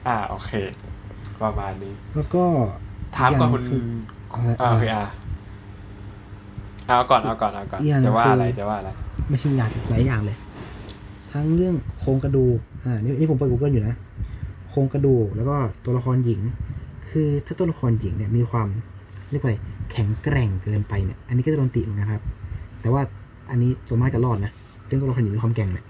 [0.07, 0.51] อ่าโอเค
[1.43, 2.43] ประมาณนี้ แล้วก็
[3.17, 3.81] ถามก่อนคุณคือ
[4.61, 5.07] อ่าโอเคอะ
[6.89, 8.89] เอาก่อนเอาก่อนเอาก่อนอีกอย่างหนึ่จะงว่าคือออะไรจะว่าอะไร
[9.29, 10.37] ไม่ใช่อย่างหลายอย่างเลย
[11.31, 13.95] ทั้งเรื่องโครงกระดูกอ่านี่นี่ผมเปิด Google อยู่นะ
[14.69, 16.41] โครงกระดูกแล้วก็ตัวละครหญิง
[17.09, 18.67] คือถ้าตัวละครหญิงเนี่ยมีความ
[19.31, 19.55] เรียกว่าอะไร
[19.91, 22.23] แข็งแกร่งเกินไปเนี่ยอันนี้ก็จะโดนติเหมือนกันครับ
[22.81, 23.01] แต่ว่า
[23.51, 24.51] อันนี้ส่วนมากจะรอดนะ
[24.85, 25.85] เรื่องตัวละครหญิงมีความแกร่งเนี่ย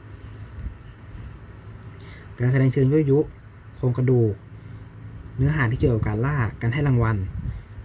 [2.38, 3.20] การแสดงเชิงยั่วยุ
[3.78, 4.34] โครงกระดูก
[5.38, 7.18] เนื้อหาที่เกี่ยวกับการล่า การให้รางวัล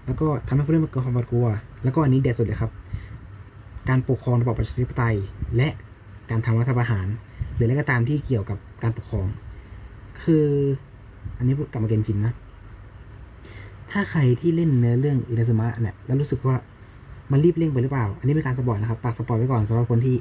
[0.07, 1.47] แล้วก็ทำให้ผู้เล่นเกิดความหวาดกลัว
[1.85, 2.71] แล้วก็อันนี้เด็ดสุดเลยครับ
[3.89, 5.17] การปกครองระบอบประชาธิปไตย
[5.57, 5.69] และ
[6.31, 7.07] การทำรัฐประหาร
[7.55, 9.27] หรืออะไรก็ตามที่เกี่ยวกับการปกครอง
[10.23, 10.47] คือ
[11.39, 12.35] อันนี้พูดกลับมาเกนชินนะ
[13.91, 16.57] ถ้าใครที่เล่นเนื้อเรื่องอินาซึมะเนี่ยแล้วรู้สึกว่า
[17.31, 20.17] มันรีบเร่งไปหรือเปล่า อันนี้เป็นการ spoil นะครับฝาก spoil ไว้ก่อนสำหรับคนที่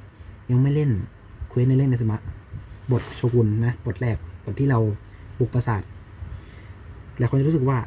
[0.52, 0.92] ยังไม่เล่น
[1.50, 2.20] quest ในเรื่องอินาซึมะ
[2.92, 4.80] บทโชกุนนะบทแรกบทที่เรา
[5.40, 5.82] บุกปราสาท
[7.18, 7.78] หลายคนจะรู้สึกว่า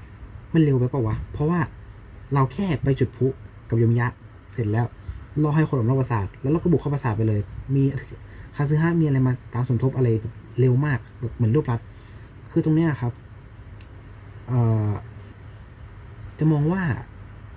[0.55, 1.61] มันเร็วไปเปล่าวะ เพราะว่า
[2.35, 3.27] เราแค่ไปจุดพลุ
[3.69, 4.07] กับโยอิมิยะ
[4.55, 4.87] เสร็จแล้ว
[5.45, 7.41] รอให้คนออกนอกปราสาทแล้วเราก็บุกเข้าปราสาทไปเลย
[7.75, 7.83] มี
[8.57, 10.09] คาซึฮะมีอะไรมาตามสมทบอะไร
[10.61, 11.81] เร็วมากแบบเหมือนรูปรัด
[12.53, 13.13] คือตรงเนี้ยครับ
[14.49, 14.53] เอ
[16.39, 16.83] จะมองว่า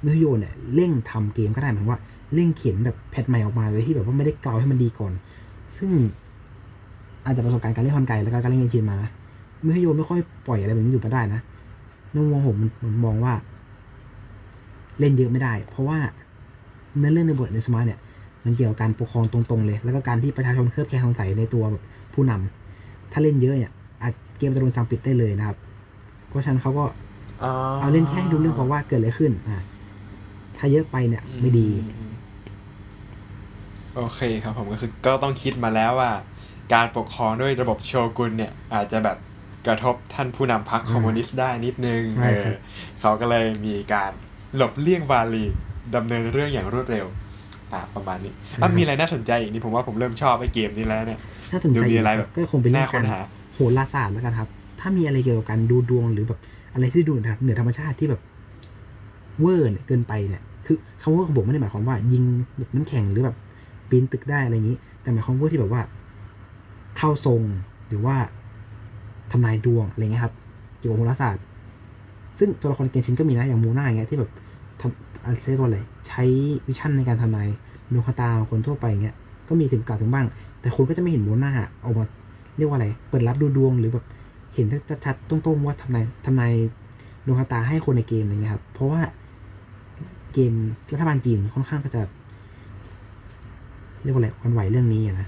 [0.06, 2.02] มิโยเนี่ยเร่งทำเกมก็ได้หมายว่า
[2.34, 5.14] เร่งเขียนแบบแพทใหม่ออกมาโดยที่แบบว่าไม่ได้กาวให้มันดีก่อน
[5.78, 5.92] ซึ่ง
[7.26, 9.10] อาจจะประสบการณ์การเล่นฮอนไกแล้วก็การเล่นเกมจีนมานะ
[9.66, 11.42] มิโยไม่ค่อยปล่อยอะไรแบบนี้อยู่มาได้นะ
[12.12, 13.34] ในมุมมองผมผมมองว่า
[15.00, 16.00] เล่นเยอะไม่ได้ เพราะว่า
[17.00, 18.00] เนื้อเรื่องในบทในสมาร์เนี่ย
[18.46, 21.84] มันเกี่ยวกับการปกครองตรงๆเลย แล้วก็การที่ประชาชนเคลือบแคลงสงสัยในตัวแบบ
[22.14, 25.58] ผู้นำถ้าเล่นเยอะเนี่ยอาจเกมจะโดนสั่งปิดได้เลยนะครับ
[26.28, 26.86] เพราะฉะนั้นเขาก็
[27.82, 29.58] เอาเล่นแค่ให้ดูเรื่องเพราะว่าเกิดอะไรขึ้นอ่า
[30.58, 32.14] ถ้าเยอะไปเนี่ยไม่ดีอืม
[33.96, 36.12] โอเคครับผมก็คือก็ต้องคิดมาแล้วว่า
[36.74, 39.18] การปกครองด้วยระบบโชกุนเนี่ย อาจจะแบบ
[39.68, 42.58] กระทบท่านผู้นำพรรคคอมมิวนิสต์ได้นิดนึงใช่เอครัอบ
[43.02, 44.12] เขาก็เลยมีการ
[44.56, 45.46] หลบเลี่ยงวาลี
[45.96, 47.06] ดำเนินเรื่องอย่างรวดเร็ว
[47.74, 51.20] อ่าประมาณนี้อะมีอะไรน่าสนใจอีกนี่ผมว่าผมเริ่มชอบไอ้เกมนี้แล้วเนี่ย
[51.52, 53.20] ถ้าสนใจดูมีอะไรแบบก็คงเป็นเรื่น่าองค้กานรหา
[53.56, 56.40] โหราศาสตร์แล้วกันครับ ถ้ามีอะไรเกี่ยวกับการดูดวงหรือแบบ
[56.74, 58.22] อะไรที่ดูเหนือเหนือธรรมชาติที่แบบ
[59.40, 62.24] เวอร์เนี่ยเกินไปเนี่ยคือคำว่าของผมไม่ได้หมายความว่า ยิง
[62.58, 63.38] แบบน้ำแข็งหรือแบบ
[63.90, 65.82] ปีนตึกได้อะไรอย่างนี้ แต่หมายความว่าที่แบบว่า
[66.98, 67.42] เข้าทรง
[67.88, 68.16] หรือว่า
[69.32, 70.34] ทำนายดวงอะไรเงี้ยครับ
[70.78, 71.44] เกี่ยวกับโหราศาสตร์
[72.40, 74.49] ซึ่งตัวละครในเกมชินก็มีนะอย่างมูน่าอย่างเงี้ยที่แบบทำ
[75.30, 76.24] อะไรเรียกว่าอะไรใช้
[76.68, 77.50] วิชั่นในการทำนาย
[77.94, 79.16] ดวงชะตาของคนทั่วไปเงี้ย
[79.48, 80.26] ก็มีถึงกล่าวถึงบ้าง
[80.62, 81.52] แต่คุณก็จะไม่เห็นมูน่า
[81.84, 82.06] ออกมา
[82.58, 84.06] เรียกว่าอะไร เปิดรับดูดวงหรือแบบ
[84.54, 84.66] เห็น
[85.06, 86.54] ชัดๆตรงๆว่าทำนายทำนาย
[87.26, 89.02] ดวงชะตาให้คนในเกมอะไรเงี้ยครับ เพราะว่า
[90.34, 90.54] เกม
[90.94, 92.02] รัฐบาลจีนค่อนข้างก็จะ
[94.04, 95.28] เรียกว่าอะไรอ่อนไหวเรื่องนี้อะนะ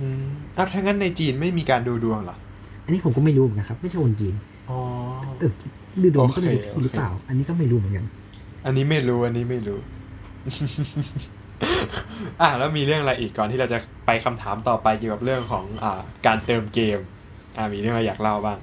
[0.00, 0.24] อืม
[0.56, 2.36] อ้าวถ้างั้นในจีนไม่มีการดูดวงเหรอ
[2.84, 4.34] อันนี้ผมก็ไม่รู้เหมือนกันครับ ไม่ใช่คนจีน
[4.70, 4.78] อ๋อ
[5.38, 5.46] แต่
[6.02, 8.04] ดูดวงมันก็มีโอเคที่หรือเปล่า อันนี้ก็ไม่รู้เหมือนกัน
[8.64, 9.78] อันนี้ไม่รู้ อันนี้ไม่รู้
[12.40, 16.98] อะแล้วมีเรื่องอะไรอีกก่อนที่เราจะไปคำถามต่อไปเกี่ยวกับเรื่องของอ่า การเติมเกม
[17.56, 18.58] อ่ามีเรื่องอะไรอยากเล่าบ้าง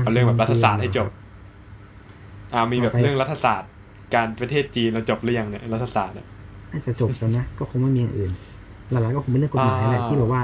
[0.00, 1.08] เอาเรื่องแบบรัฐศาสตร์ให้จบ
[2.54, 3.70] อ่ามีแบบต่อไปเรื่องรัฐศาสตร์
[4.14, 6.26] การประเทศจีนเราจบหรือยังเนี่ยรัฐศาสตร์เนี่ย
[6.72, 8.32] น่าจะจบแล้วนะก็คงไม่มีอย่างอื่น
[8.90, 10.42] หลักๆก็คงเป็นเรื่องกฎหมายแหละอ่าที่แบบว่า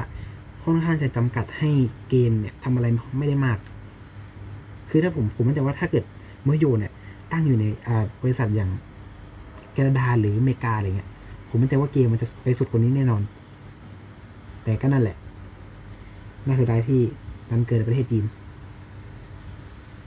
[0.65, 1.71] ค่อนข้างจะจำกัดให้
[2.09, 2.87] เกมเนี่ยทำอะไร
[3.19, 3.59] ไม่ได้มาก
[4.91, 6.05] คือถ้าผมผมมั่นใจว่าถ้าเกิด
[6.45, 6.93] เมื่อโยนเนี่ย
[7.33, 8.71] ตั้งอยู่ในอ่าบริษัทอย่าง
[9.73, 11.09] แคนาดาหรืออเมริกาอะไรเงี้ย
[11.49, 13.23] ผมมั่นใจว่าเกมมันจะไปสุดกว่านี้แน่นอน
[14.64, 15.17] แต่ก็นั่นแหละ
[16.47, 17.01] น่าเสียดายที่
[17.51, 18.25] มันเกิดในประเทศจีน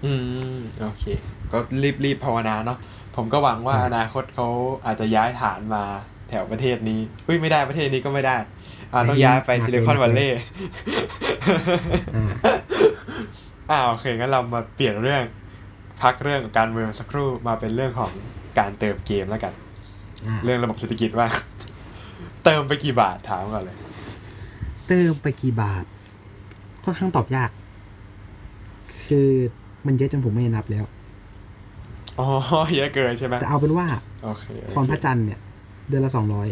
[0.06, 0.12] อื
[0.56, 1.04] ม โอเค
[1.52, 2.78] ก็รีบรีบภาวนาเนาะ
[3.16, 4.48] ผมก็หวังว่าใช่อนาคตเขา
[4.86, 5.84] อาจจะย้ายฐานมา
[6.30, 8.36] แถวประเทศนี้เฮ้ยไม่ได้ประเทศนี้ก็ไม่ได้
[8.94, 10.42] อ่าต้องย้ายไปซิลิคอนวัลเลย์
[12.16, 12.30] อ่า
[13.70, 15.24] อ่าโอเคงั้นเรามาเปลี่ยนเรื่อง
[16.02, 18.12] พักเรื่องการเมืองสักครู่มาเป็นเรื่องของ
[18.60, 19.54] การเติมเกมแล้วกัน
[20.28, 21.28] อ่าเรื่องระบบเศรษฐกิจว่า
[22.44, 23.78] เติมไปกี่บาทถามก่อนเลย
[24.88, 25.86] เติมไปกี่บาท
[26.84, 27.50] ค่อนข้างตอบยาก
[29.06, 29.30] คือ
[29.86, 30.86] มันเยอะจนผมไม่นับแล้ว
[32.20, 32.28] อ๋อ
[32.76, 33.88] เยอะเกินใช่ไหมแต่เอาเป็นว่า
[34.24, 35.40] โอเคโอพรเคพระจันทร์เนี่ย
[35.90, 36.48] เดือนละสองร้อย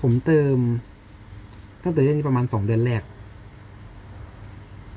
[0.00, 0.56] ผมเติม
[1.82, 3.02] ตั้งแต่เล่นนี้ประมาณสองเดือนแรก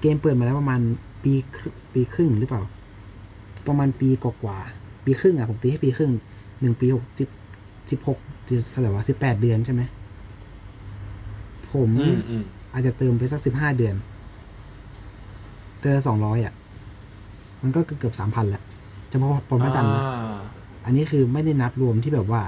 [0.02, 0.82] เกมเปิดมาแล้วประมาณ
[1.24, 2.62] ปีครึ่งปีครึ่งหรือเปล่า
[3.68, 6.12] ประมาณปีกว่าๆปีครึ่งอะผมตีให้ปีครึ่ง
[6.60, 7.30] หนึ่งปีหกสิบ
[7.92, 8.20] สิบหก
[8.70, 9.82] เท่าไหร่วะสิบแปดเดือนใช่ไหม
[11.74, 13.96] ผมอืมอืมอาจจะเติมไปสักสิบห้าเดือน
[15.80, 16.54] เดือนสองร้อยอะ
[17.62, 18.64] มันก็เกือบสามพันแล้ว
[19.10, 20.38] เฉพาะพรพระจันทร์นะอ่า
[20.86, 22.42] อันนี้คือไม่ได้นับรวมที่แบบว่า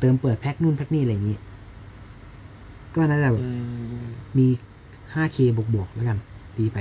[0.00, 1.38] เติมเปิดแพ็คนู่นแพ็คนี่อะไรอย่างนี้
[2.94, 3.50] ก็น่าจะแบบอื
[4.02, 4.06] ม
[4.38, 4.46] มี
[5.14, 6.18] 5K บวกบวกๆแล้วกัน
[6.58, 6.78] ดีไป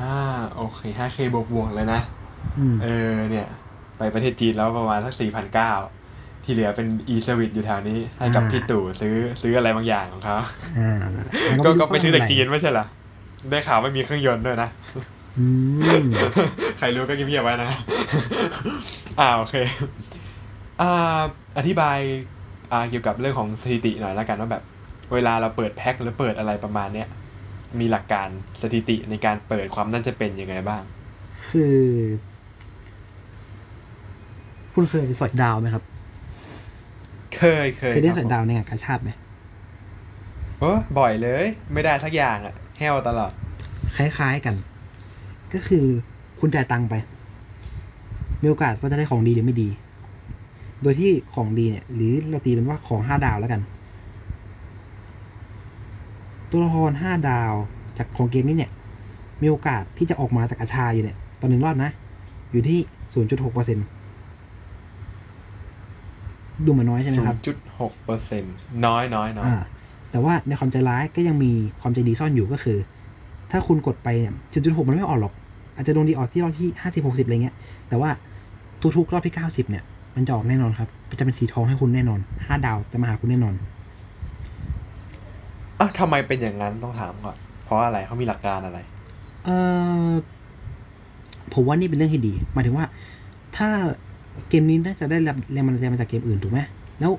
[0.00, 0.12] อ่า
[0.54, 2.21] โอเค 5K บวกบวกๆเลยนะอืม
[2.82, 3.46] เออ เนี่ย
[3.98, 5.72] ไปประเทศจีนแล้วประมาณสักสี่พันเก้า
[6.44, 10.36] ที่เหลือเป็น e สวิตอยู่แถวนี้ ให้กับอ่าพี่ตู่ซื้อซื้ออะไรบางอย่างของเขา
[10.78, 10.94] อ่า
[11.64, 12.86] ก็ก็ไปซื้อจากจีนนไม่ใช่เหรอ
[13.50, 14.68] ได้ข่าวไม่มีเครื่องยนต์ด้วยนะ
[15.38, 15.46] อื
[16.02, 16.04] ม
[16.78, 17.70] ใครรู้ก็เงียบๆไว้นะ
[19.20, 19.54] อ่าโอเค
[20.80, 21.20] อ่า
[21.58, 21.98] อธิบาย
[22.72, 24.62] อ่าเกี่ยวกับเรื่องของสถิติหน่อยแล้วกันว่าแบบ
[25.12, 27.08] เวลาเราเปิดแพ็คหรือเปิดอะไรประมาณเนี้ย
[27.80, 28.28] มีหลักการ
[28.62, 30.82] สถิติในการเปิดความน่าจะเป็นยังไงบ้าง
[31.50, 31.78] คือ
[34.74, 35.84] คุณเคยสอยดาวไหมครับ
[37.36, 39.10] เคยเคยเคยได้รับสอยดาวในงานกาชาติไหม
[40.60, 43.32] โอ้บ่อยเลย ไม่ได้สักอย่างอะแห้วตลอด
[43.96, 44.54] คล้ายๆกัน
[45.52, 45.84] ก็คือ
[46.40, 46.94] คุณจ่ายตังค์ไป
[48.42, 49.68] มีโอกาสว่าจะได้ของดีหรือไม่ดี
[50.82, 53.60] โดยที่ของดีเนี่ย หรือเราตีเป็นว่าของห้าดาวแล้วกัน
[56.50, 57.52] ตัวละครห้าดาว
[57.98, 58.70] จากของเกมนี้เนี่ย
[59.42, 61.90] มีโอกาสที่จะออกมาจากอาชาอยู่เนี่ย ตอนหนึ่งรอบนะ
[62.50, 62.78] อยู่ที่
[63.12, 63.78] ศูนย์จุดหกเปอร์เซ็น
[66.64, 67.36] ดูเหมือนน้อยใช่ไหมครับ
[67.70, 68.54] 0.6เปอร์เซ็นต์
[68.86, 69.56] น้อยน้อยน้อยอ่า
[70.10, 72.78] แต่ว่าในความใจร้ายก็ยังมีความใจดีซ่อนอยู่ก็คือ
[73.50, 75.32] ถ้าคุณกดไปเนี่ยจุดจุดหกมันไม่ออกหรอก
[75.76, 77.54] อาจจะโดนดีออกที่รอบที่ห้าสิบหกสิบอะไรเงี้ย
[77.88, 78.10] แต่ว่า
[78.96, 79.82] ทุกๆรอบที่เก้าสิบเนี่ย
[80.14, 80.88] มันจะออกแน่นอนครับ
[81.18, 83.54] จะเป็นสีทองให้คุณแน่นอนห้าดาวจะมาหาคุณแน่นอน
[85.80, 88.78] อะทำไมเป็นอย่างนั้นต้องถามก่อนเพราะอะไรเขามีหลักการอะไร
[89.44, 89.48] เอ
[90.06, 90.10] อ
[91.54, 92.86] ผมว่านี่เป็นเรื่องที่ดีหมายถึงว่า
[93.56, 93.68] ถ้า
[94.48, 96.60] เกมนี้น่าจะได้รับแรงบันดาลใจมาจากเกมอื่นถูกไหม
[97.00, 97.12] แล้ว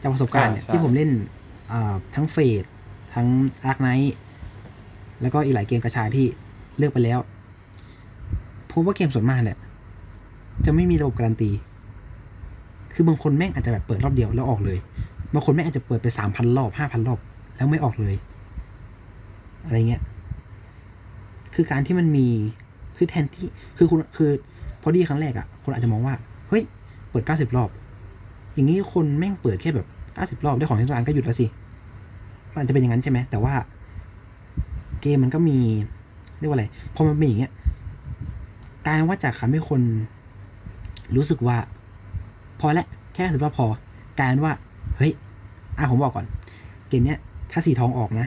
[0.00, 1.10] จากประสบการณ์เนี่ยใช่ที่ผมเล่น
[1.72, 2.64] อ่าทั้งเฟด
[3.14, 3.26] ทั้ง
[3.64, 4.14] อาร์คไนท์
[5.20, 6.26] แล้วก็อีกหลายเกมกระชายที่
[6.78, 7.18] เลือกไปแล้ว
[8.70, 9.58] ผมว่าเกมส่วนมากเนี่ย
[10.64, 11.50] จะไม่มีระบบการันตี
[12.92, 14.78] คือบางคนแม่งอาจจะแบบเปิดรอบเดียวแล้วออกเลย
[15.34, 17.18] บางคนแม่งอาจจะเปิดไปสามพันรอบห้าพันรอบ
[17.56, 18.14] แล้วไม่ออกเลย
[19.64, 20.02] อะไรเงี้ย
[21.54, 22.26] คือการที่มันมี
[22.96, 24.30] คือแทนที่ คือคุณ คือ
[24.82, 26.14] พอดีครั้งแรกอะคนอาจจะมองว่า
[27.10, 27.70] เปิดเก้าสิบรอบ
[28.54, 31.46] อย่างนี้คนแม่งเปิดแค่แบบเก้าสิบรอบได้ของที่ต้องการก็หยุดแล้วสิ
[32.56, 33.54] มันจะเป็นอย่างนั้นใช่ไหม แต่ว่า
[35.00, 35.58] เกมมันก็มี
[36.38, 37.52] เรียกว่าอะไร พอมันเป็นอย่างเงี้ย
[38.86, 39.80] กลายว่าจากคำให้คน
[41.16, 41.56] รู้สึกว่า
[42.60, 43.66] พอละแค่ถือว่าพอ
[44.18, 44.54] กลายว่า
[44.96, 45.12] เฮ้ย
[45.78, 46.26] อะผมบอกก่อน
[46.88, 47.18] เกมเนี้ย
[47.52, 48.26] ถ้าสีทองออกนะ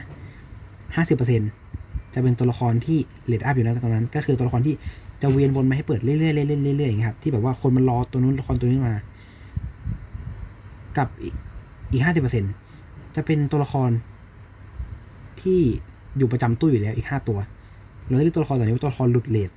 [0.94, 1.40] ห้าสิบเปอร์เซ็น
[2.14, 4.74] จะเป็นตัวละครที่เลดอัพอยู่นะตรงนั้น ก็คือตัวละครที่
[5.22, 6.34] จะเวียนวนมาให้เปิดเรื่อยๆเรื่อ
[6.74, 8.94] ยๆเรื่อยๆอย่างเงี้ยครับที่แบบว่าคนมันรอตัวนู้นละครตัวนี้มา
[10.98, 11.08] กับ
[11.92, 12.44] อีกห้าสิบเปอร์เซ็น
[13.16, 13.90] จะเป็นตัวละคร
[15.40, 15.60] ที่
[16.16, 17.38] อยู่ประจำตู้อยู่แล้วอีกห้าตัว
[18.06, 19.50] เราเรียกตัวละครตัวนี้ว่าตัวละครหลุดเลท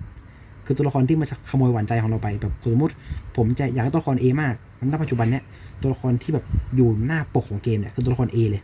[0.65, 2.93] คือตัวละครที่มาขโมยหวานใจของเราไปแบบสมมติ
[3.37, 4.53] ผมจะอยากให้ตัวละคร A มาก
[4.91, 5.43] ณปัจจุบันเนี้ย
[5.81, 8.61] ตัวละครที่แบบอยู่หน้าปกของเกมเนี่ยคือตัวละคร A เลย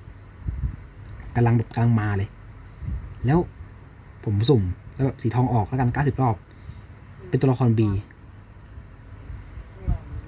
[1.35, 2.29] กำลังแบบกำลังมาเลย
[3.25, 3.39] แล้ว
[4.23, 4.63] ผมสุ่ม
[4.95, 6.35] แล้วแบบสีทองออกแล้วกันเก้าสิบรอบ
[7.33, 7.81] เป็นตัวละคร B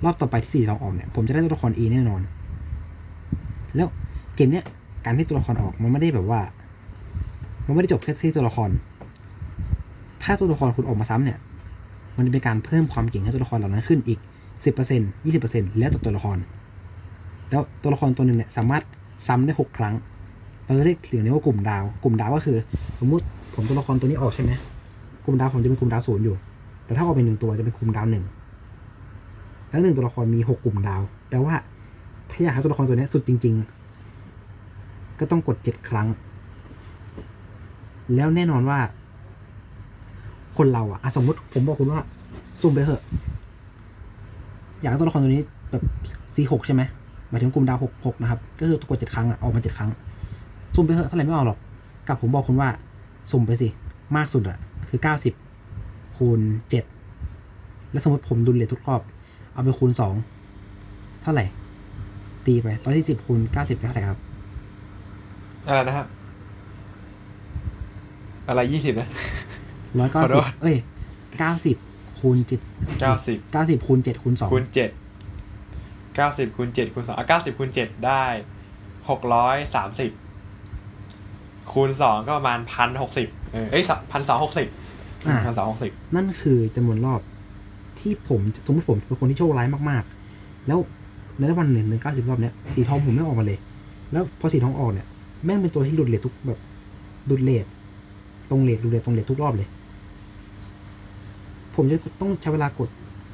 [0.03, 2.21] รอบต่อไปที่สีทองออกเนี่ย ผมจะได้ตัวละคร A แน่นอน
[3.75, 3.87] แล้ว
[4.35, 4.65] เกมเนี้ย
[5.05, 6.41] การที่ตัวละครออกมันไม่ได้แบบว่า
[7.65, 8.69] มันไม่ได้จบแค่ที่ตัวละคร
[10.23, 11.37] ถ้าตัวละครคุณออกมาซ้ำเนี่ย
[12.17, 14.19] มันจะเป็นการเพิ่มความเก่งให้ตัวละครเหล่านั้นขึ้นอีก
[14.65, 16.37] สิบเปอร์เซ็นต์ยี่สิบเปอร์เซ็นต์แล้วแต่ตัวละคร
[17.49, 18.83] แล้วตัวละครตัวหนึ่งเนี่ยสามารถ
[19.27, 19.93] ซ้ำได้หกครั้ง
[20.65, 22.57] เราจะเรียกสิ่งนี้ว่ากลุ่มดาว กลุ่มดาวก็คือ
[22.99, 24.51] สมมติผมตัวละครตัวนี้ออกใช่ไหม
[25.25, 26.35] กลุ่มดาวผมจะเป็นกลุ่มดาวศูนย์อยู่
[26.85, 28.25] แต่ถ้าออกเป็นหนึ่งตัวจะเป็นกลุ่มดาวหนึ่ง
[29.69, 31.55] แล้วหนึ่งตัวละครมีหกกลุ่มดาว แปลว่า
[32.29, 33.55] ถ้าอยากห้ตัวละครตัวนี้สุดจริง
[34.37, 36.07] ๆ ก็ต้องกดเจ็ดครั้ง
[38.15, 38.79] แล้วแน่นอนว่า
[40.57, 42.01] คนเราอะอะสมมติผมบอกคุณว่า
[42.61, 43.01] ซุ่มไปเถอะ
[44.81, 45.83] อยากให้ตัวละครตัวนี้แบบ
[46.33, 46.81] C6 ใช่ไหม
[47.29, 49.91] หมายถึงกลุ่มดาวหกหกนะครับ ก็คือกดเจ็ดครั้งอะออกมาเจ็ดครั้ง
[50.75, 51.59] ซุ่มไปเถอะเท่าไหร่ไม่ออกหรอก
[52.07, 52.69] กับผมบอกคุณว่า
[53.31, 53.67] สุ่มไปสิ
[54.15, 54.57] มากสุดอะ
[54.89, 55.33] คือเก้าสิบ
[56.15, 56.85] คูณเจ็ด
[57.91, 59.01] แล้วสมมติผมดุลเลททุกรอบ
[59.53, 60.13] เอาไปคูณสอง
[61.21, 61.45] เท่าไหร่
[62.45, 64.19] ตีไปร้อยที่สิบคูณเก้าสิบเท่าไหร่ครับ
[65.67, 66.07] อะไรนะครับ
[68.47, 69.07] อะไรยี่สิบนะ
[69.99, 70.75] ร้อยเก้าขอโทสิบษเอ้ย
[71.39, 71.77] เก้าสิบ
[72.19, 72.59] คูณเจ็ด
[73.01, 74.89] เก้าสิบเก้าสิบคูณเจ็ดคูณสองคูณเจ็ด
[76.15, 78.23] เก้าสิบคูณเจ็ดคูณสองอะเก้าสิบคูณเจ็ดได้
[79.09, 80.11] หกร้อยสามสิบ
[81.73, 84.67] คูณสองก็ประมาณพันหกสิบเออเอ้ยพันสองหกสิบ
[85.27, 87.21] อ่าพันสองหกสิบนั่นคือจำนวนรอบ
[87.99, 90.79] ที่ผมสมมติผมเป็นคนที่โชคร้ายมากๆ แล้ว
[91.37, 93.57] ในวันหนึ่งหนึ่งเก้าสิบรอบเนี้ยสีทองผมไม่ออกมาเลย
[94.11, 95.07] แล้วพอสีทองออกเนี่ย
[95.45, 96.59] แม่งเป็นตัวที่หลุดเลททุกแบบ
[97.27, 97.65] หลุดเลท
[98.49, 99.67] ตรงเลทหลุดเลทตรงเลททุกรอบเลย
[101.75, 102.89] ผมจะต้องใช้เวลากด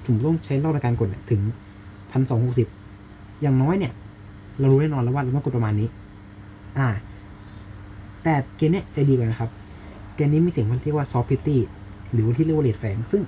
[0.05, 1.41] ผมต้องใช้รอบในการกดเนี่ยถึง
[2.11, 2.67] พันสองหกสิบ
[3.41, 3.93] อย่างน้อยเนี่ย
[4.59, 5.87] เรารู้แน่นอนแล้วว่าเราต้องกดประมาณนี้
[6.77, 6.87] อ่า
[8.23, 9.49] แต่เกมเนี้ยใจดีกว่านะครับ
[10.15, 11.57] เกมนี้มีสิ่งที่เรียกว่า soft pity
[12.13, 13.21] หรือว่าที่เรียกว่าเลดแฝงซึ่ง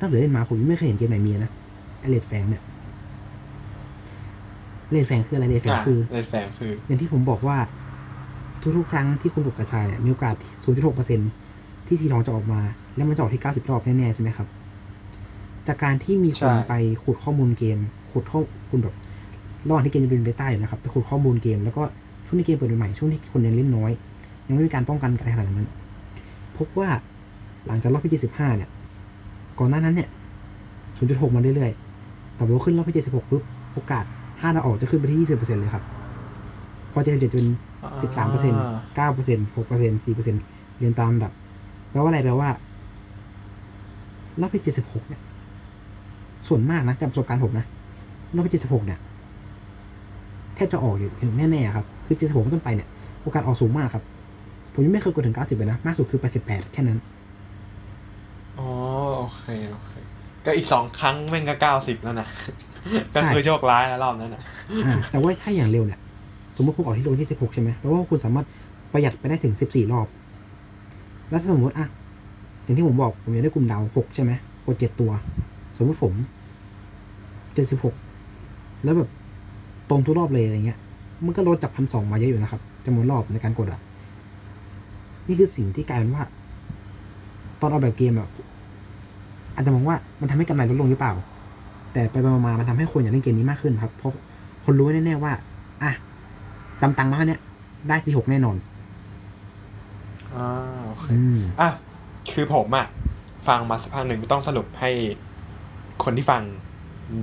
[0.00, 1.50] ตั้งแต่เล่นมาผมยังไม่เคยเห็นเกมไหนมีนะ
[2.00, 2.62] ไอเลดแฝงเนี่ย
[4.90, 7.56] เลดแฝงคืออะไรเลดแฝงอ่าคือเลนแฝงคือ อย่างที่ผมบอกว่า
[8.76, 10.34] ทุกๆครั้งที่คุณกดกระชายเนี่ยมีโอกาส
[11.10, 12.60] 0.6%ที่สีทองจะออกมา
[12.96, 14.48] แล้วมันจะออกที่ 90 รอบแน่ๆใช่ไหมครับ
[15.66, 17.78] จากการที่มีคนใช่ไปขุดข้อมูลเกม
[18.12, 18.94] ขุดข้อมูลแบบ
[19.68, 21.82] ระหว่างที่เกมจะเป็น beta อยู่นะครับไปขุดข้อมูลเกมแล้วก็
[22.26, 23.92] ช่วงที่เกมเปิดใหม่ๆช่วงที่คนยังเล่นน้อย
[24.46, 25.68] ยังไม่มีการป้องกันอะไรขนาดนั้น
[26.58, 27.02] พบว่าหลัง
[27.66, 28.70] หลังจากรอบที่ 75 เนี่ย
[29.58, 30.08] ก่อนหน้านั้นเนี่ย
[30.70, 35.84] 0.6 มาเรื่อยๆ แต่พอขึ้นรอบที่ 76ปุ๊บ โอกาส 5 ดาวออกจะขึ้นไปที่ 20%เปอร์เซ็นต์เลยครับ
[36.92, 37.46] พอจะเด็ดเป็น
[37.90, 38.60] 13เปอร์เซ็นต์
[38.96, 40.42] เก้าเปอร์เซ็นต์หกเปอร์เซ็นต์สี่เปอร์เซ็นต์
[40.78, 41.32] เรียนตามลำดับ
[41.90, 42.48] แปลว่าอะไร แปลว่า
[44.40, 45.20] รอบที่เจ็ดสิบหกเนี่ย
[46.48, 47.66] ส่วนมากนะจากประสบการณ์ผมนะ
[48.34, 48.98] รอบที่เจ็ดสิบหกเนี่ย
[50.54, 52.88] แทบจะออกอยู่แน่ๆครับ คือเจ็ดสิบหกต้นไปเนี่ย
[53.22, 54.04] โอกาสออกสูงมากครับ
[54.72, 56.98] ผมยังไม่เคยกดถึงเก้าสิบเลยนะ มากสุดคือแปดสิบแปดแค่นั้น
[59.44, 59.92] เคโอเค
[60.44, 62.28] ก็อีกสองครั้งแม่งก็เก้าสิบแล้วนะ
[63.14, 64.42] ก็ใช่คือโชคร้ายแล้วรอบนั้นนะ
[64.84, 66.00] อ่าแต่ว่าถ้าอย่างเร็วเนี่ย
[66.56, 68.46] สมมติคุณออกที่โลที่สิบหกใช่ไหมแปลว่าคุณสามารถ
[68.92, 70.06] ประหยัดไปได้ถึงสิบสี่รอบ
[71.30, 71.86] แล้วถ้าสมมติอะ
[72.62, 74.32] อย่างที่ผมบอกผมอยากได้กลุ่มดาวหกใช่ไหม
[74.66, 75.10] กดเจ็ดตัว
[75.76, 76.14] สมมติผม
[77.54, 77.94] เจ็ดสิบหก
[78.84, 79.10] แล้วแบบ
[79.90, 80.78] ตรงทุกรอบเลยอะไรเงี้ย
[81.24, 83.80] มันก็ลดจากพันสองมาเยอะอยู่นะครับจำนวนรอบในการกดอะ
[85.26, 86.24] นี่คือสิ่งที่กลายเป็นว่า
[87.60, 88.28] ตอนออกแบบเกมอะ
[89.54, 91.12] อาจจะมองว่ามันทำให้กำไรลดลงหรือเปล่า
[91.92, 94.12] แต่ไปๆมาๆมันทำให้คนอยากเล่นเกมนี้มากขึ้นครับ เพราะ
[94.64, 95.32] คนรู้แน่ๆว่า
[95.82, 95.92] อะ
[96.80, 97.40] กำตังมาเท่าเนี้ย
[97.88, 98.56] ได้ที่หกแน่นอน
[100.34, 100.46] อ่า
[100.86, 101.70] โอเคอืมอะ
[102.32, 102.86] คือผมอะ
[103.48, 104.90] ฟังมาสักพักหนึ่งต้องสรุปให้
[106.04, 106.42] คนที่ฟัง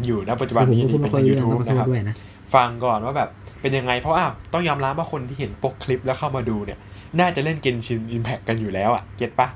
[0.06, 2.15] อยู่ณปัจจุบันผมนี้ก็พูดเป็ไม่นค่อยในรู้เรื่อง YouTube ต้องขอนะโทครัษบด้วยนะ
[2.56, 3.30] ฟังก่อนว่าแบบ
[3.62, 6.80] เป็นยังไงเพราะอะต้องยอมรับว่าคนที่เห็นปกคลิปแล้วเข้ามาดูเนี่ย
[7.20, 9.48] น่าจะเล่นเกนชินอิมแพคกันอยู่แล้วอะเก็ตปะ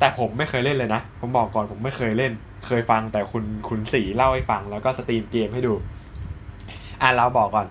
[0.00, 2.32] แต่ผมไม่เคยเล่นเลยนะ ผมบอกก่อนผมไม่เคยเล่น
[2.66, 5.74] เคยฟังแต่คุณคุณสีเล่าให้ฟังแล้วก็ stream เกมให้ดู
[7.02, 7.66] อะเราบอกก่อน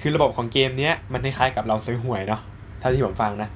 [0.00, 2.40] คือระบบของเกมเนี้ยมันคล้ายๆกับเราซื้อหวยเนาะ
[2.80, 3.48] เท่าที่ผมฟังนะ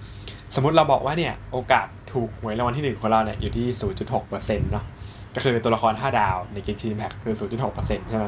[0.54, 3.66] สมมติเราบอกว่าเนี่ยโอกาสถูกหวยรางวัลที่หนึ่งของเราเนี่ยอยู่ที่
[4.08, 4.84] 0.6%เเนาะ
[5.34, 7.34] ก็คือตัวละคร 5 ดาวในเกนชินอิมแพกคือ
[7.72, 8.24] 0.6%ใช่ไหม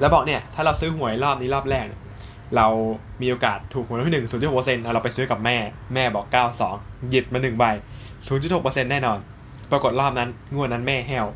[0.00, 2.00] แล้วบอกเนี่ยถ้าเราซื้อหวยรอบนี้รอบแรกเนี่ย
[2.56, 2.66] เรา
[3.22, 5.56] มีโอกาสถูกหวยรางวัลที่หนึ่ง0.6%เอาเราไปซื้อกับแม่
[5.94, 6.26] แม่บอก
[6.68, 7.64] 92หยิบมาหนึ่งใบ
[8.30, 9.18] 0.6%แน่นอน
[9.70, 11.26] ปรากฏรอบนั้นงวดนั้นแม่แห้ว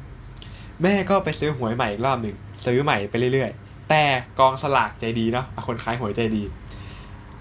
[0.83, 4.03] แม่ก็ไปซื้อหวยใหม่อีกรอบหนึ่งซื้อใหม่ไปเรื่อยๆ แต่
[4.39, 6.43] กองสลากใจดีเนาะอะคนขายหวยใจดี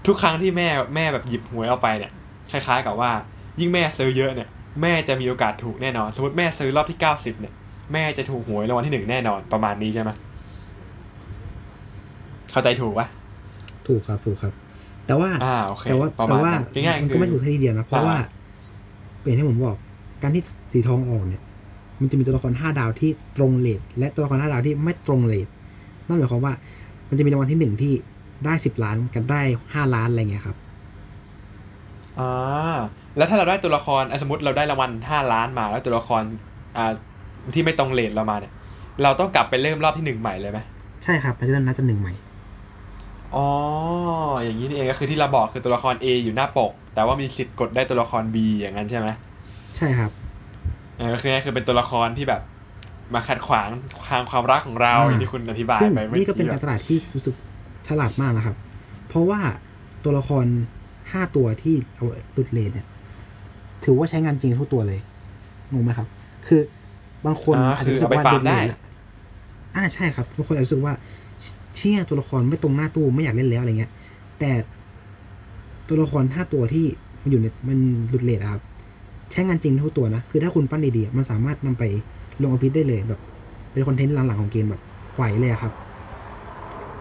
[0.06, 2.12] ทุกครั้งที่แม่แม่แบบหยิบหวยเอาไปเนี่ย
[2.50, 3.10] คล้ายๆกับว่า
[3.60, 4.48] ยิ่งแม่ซื้อเยอะเนี่ย
[4.82, 7.52] แม่จะมีโอกาสถูกแน่นอน สมมติแม่ซื้อรอบที่ 90เนี่ย
[7.92, 10.10] แม่จะถูกหวยรางวัลที่หนึ่งแน่นอนประมาณนี้ใช่ไหม
[12.52, 13.06] เข้าใจถูกปะ
[13.88, 14.52] ถูกครับถูกครับ
[15.06, 18.16] แต่ว่าอ่าโอเคแต่ว่าประแต่มาณว่านั้นง่ายๆมันคืก็อไม่ถูกทัทีเดียวนะเพราะอ่าว่า
[19.24, 19.78] เป็นที่ผมบอก
[20.22, 21.42] การที่สีทองออกเนี่ย
[22.00, 25.48] มันจะมีตัวละครห้าดาวที่ตรงเลทและตัวละครห้าดาวที่ไม่ตรงเลท
[26.06, 26.52] นั่นหมายความว่า
[27.08, 27.92] มันจะมีรางวัลที่หนึ่งที่
[28.44, 29.40] ได้สิบล้านกับได้
[29.74, 30.56] ห้าล้านอะไรเงี้ยครับ
[32.18, 32.76] อ่า
[33.16, 36.22] แล้วถ้าเราได้ตัวละครอะสมมติเราได้รางวัลห้าล้านมาแล้วตัวละคร
[36.76, 36.92] อ่า
[37.54, 38.52] ที่ไม่ตรงเลทเรามาเนี่ย
[39.02, 40.58] เราต้องกลับไปเริ่มรอบที่หนึ่งใหม่เลยไหม
[41.04, 42.14] ใช่ครับมันจะเริ่มนับจากหนึ่งใหม่
[43.34, 43.48] อ๋อ
[44.44, 49.08] อย่างนี้นี่เองก็คือที่เราบอกคือตัวละคร A อยู่หน้าปก แต่ว่ามีสิทธิ์กดได้ตัวละคร B อย่างนั้นใช่ไหม
[49.76, 50.10] ใช่ครับ
[50.98, 52.42] เออก็คือคือเป็นตัวละครที่แบบ
[53.14, 53.68] มาขัดขวาง
[54.10, 57.34] ทางความรักของเราอ่าอย่างที่คุณอธิบายซึ่งไปเมื่อนี่ก็เป็นกี้การตลาดที่รู้สึก
[57.88, 58.56] ฉลาดมากนะครับ
[59.08, 59.40] เพราะว่า
[60.04, 60.46] ตัวละคร
[61.12, 62.86] ห้าตัวที่เอาหลุดเลนเนี่ย
[63.84, 65.00] ถือว่าใช้งานจริงทุกตัวเลย
[65.72, 66.08] งงไหมครับ
[66.46, 66.60] คือ
[67.26, 68.78] บางคนอ่าอาจคืจะอรู้สึเอากไปว่าฟาหร์ลุมดเลได้นอะ
[69.76, 70.92] อ่าใช่ครับบางคนอาจจะรู้สึกว่า
[71.76, 73.92] เชี่ยตัวละครไม่ตรงหน้าตู้ไม่อยากเล่นแล้วอะไรเงี้ย
[74.38, 74.50] แต่
[75.88, 76.86] ตัวละครห้าตัวที่
[77.22, 78.62] มันอยู่ในมันหลุดเลทครับ
[79.32, 81.84] ใช้งานจริงทุกตัวนะ คือถ้าคุณปั้นดีๆมันสามารถนำไป
[82.42, 83.20] ลงอภิษได้เลยแบบ
[83.72, 84.82] เป็นคอนเทนต์หลังๆของเกมแบบ
[85.14, 85.72] ไหวเลยครับ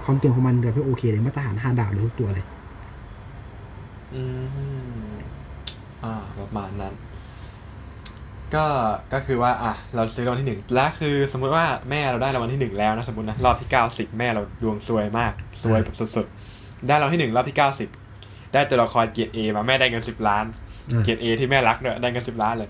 [0.04, 2.46] ความเก่งของมันแบบโอเคเลยมาตรฐานห้าดาวเลยทุกตัวเลย
[4.13, 4.22] อื
[5.12, 5.13] ม
[6.04, 6.93] อ่าประมาณนั้น
[8.56, 8.65] ก็
[9.13, 17.89] ก็คือว่า อะ เราซื้อรางวัลที่หนึ่งแล้วคือสมมุติว่าแม่เราได้รางวัลที่หนึ่งแล้วนะสมมตินะ รอบที่เก้าสิบแม่เราดวงซวยมาก ซวยแบบสุดๆ ได้รางวัลที่หนึ่งรอบที่เก้าสิบ
[18.54, 20.46] ได้ตัวละครเกียรติเอมาแม่ได้เงินสิบล้าน
[20.92, 22.70] อ่าเกียรติเอที่แม่รักเนี่ยได้เงินสิบล้านเลย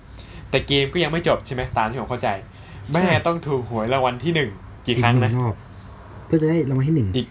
[0.50, 2.30] แต่เกมก็ยังไม่จบใช่ไหมตามที่ผมเข้าใจ
[2.94, 4.50] แม่ต้องถูกหวยรางวัลที่หนึ่ง
[4.88, 5.56] กี่ครั้งอีกหนะนึ่รอบ
[6.26, 7.28] เพื่อจะได้รางวัลที่หนึ่งอีก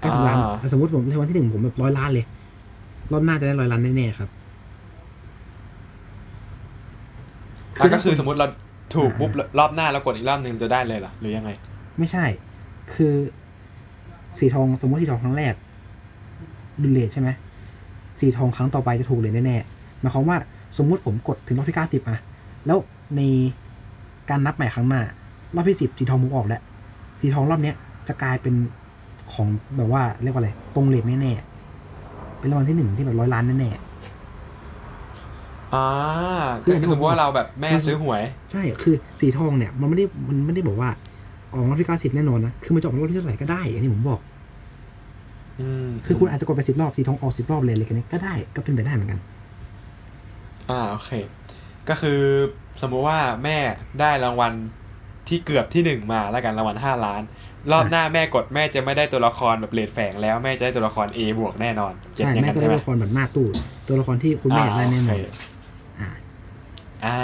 [0.00, 2.24] เก้าสิบล้านอ่าอะสมมติผมรางวัลที่หนึ่งผมแบบร้อยล้านเลย
[3.12, 4.28] รอบหน้าจะได้ร้อยล้านแน่ๆครับ
[7.78, 8.46] อะก็คือถ้าณสมมติเรา
[8.94, 11.50] ถูกปุ๊บรอบหน้าเรากดอีกรอบหนึ่งจะได้เลยเหรอหรือยังไง
[11.98, 12.24] ไม่ใช่
[12.94, 13.14] คือ
[14.38, 15.54] สีทองสมมติสีทองครั้งแรก
[16.82, 17.28] ดุเลทใช่ไหม
[18.20, 20.36] สีทองครั้งต่อไปจะถูกเลยแน่ๆหมายความว่า
[20.78, 22.18] สมมุติผมกดถึงรอบที่เก้าสิบอะ
[22.66, 22.78] แล้ว
[23.16, 23.20] ใน
[24.30, 25.02] การนับใหม่ครั้งหน้า
[25.54, 26.60] รอบที่สิบสีทองมุกออกแล้ว
[27.20, 27.76] สีทองรอบเนี้ย
[28.08, 28.54] จะกลายเป็น
[29.32, 33.70] ของแบบว่าเรียกว่าอะไรตรงเลทแน่ๆเป็นรางวัลที่หนึ่งที่แบบร้อยล้านแน่
[35.74, 35.86] อ่า
[36.62, 40.90] คืก็อคือสมมติว่าเราแบบแม่ซื้อหวยๆใช่คือสีทองเนี่ย มันไม่ได้มันไม่ได้บอกว่า
[41.52, 44.31] ออกรอบที่เก้าสิบแน่นอนนะ คือมันจะออกรอบที่เท่าไหร่ก็ได้ อันนี้ผมบอกอืม
[46.06, 49.20] คือคุณอาจจะกดไปสิบรอบสีทองออกสิบรอบเลยอะไรกันนี้ก็ได้ก็เป็นไปได้เหมือนกัน
[50.70, 51.10] อ่าโอเค
[51.88, 52.20] ก็คือ
[52.82, 53.58] สมมุติว่าแม่
[54.00, 54.52] ได้รางวัล
[55.28, 57.22] ที่เกือบที่หนึ่งมาแล้วกันรางวัลห้าล้าน
[57.72, 63.46] รอบหน้าแม่กดแม่จะไม่ได้ตัวละครแบบเลดแฝงแล้วแม่จะได้ตัวละคร A บวกแน่นอนเก็ตใช่อย่างแม่นั้นจะใช่ได้ไหมละครแบบหน้าตู้
[63.88, 65.14] ตัวละครที่คุณแม่อยากได้แน่นอนโเค
[66.00, 66.08] อ่า
[67.06, 67.20] อ่า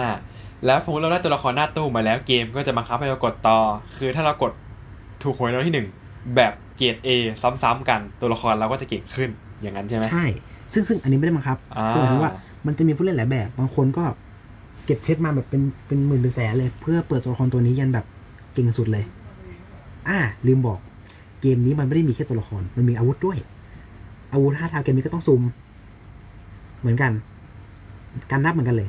[0.66, 3.58] แล้วสมมติเราได้ตัวละครหน้าตู้มาแล้วเกมก็จะบังคับให้เรากดต่อ
[3.98, 4.52] คือถ้าเรากด
[5.22, 5.88] ถูกหวยรางวัลที่หนึ่ง
[6.36, 7.08] แบบเกรด A
[7.62, 9.30] ซ้ำๆกันตัวละครเราก็จะเก่งขึ้น
[9.62, 10.26] อย่างนั้นใช่ไหมใช่
[10.72, 12.32] ซึ่งซึ่งอันนี้ไม่ได้บังคับอ่าคือหมายถึงว่า
[12.66, 14.04] มันจะมีผู้เล่นหลายแบบบางคนก็
[14.84, 18.06] เก็บเพชรมาแบบเป็นเป็นหมื่นเป็นแสนเลย เพื่อเปิดตัวละครตัวนี้ยันแบบ
[18.52, 19.04] เก่งสุดเลย
[20.08, 20.78] อ่า ลืมบอก
[21.40, 23.38] เกมนี้มันไม่ได้มีแค่ตัวละคร มันมีอาวุธด้วย
[24.32, 25.42] อาวุธห้าทางเกมนี้ก็ต้องซุม
[26.80, 27.12] เหมือนกัน
[28.30, 28.88] การนับเหมือนกันเลย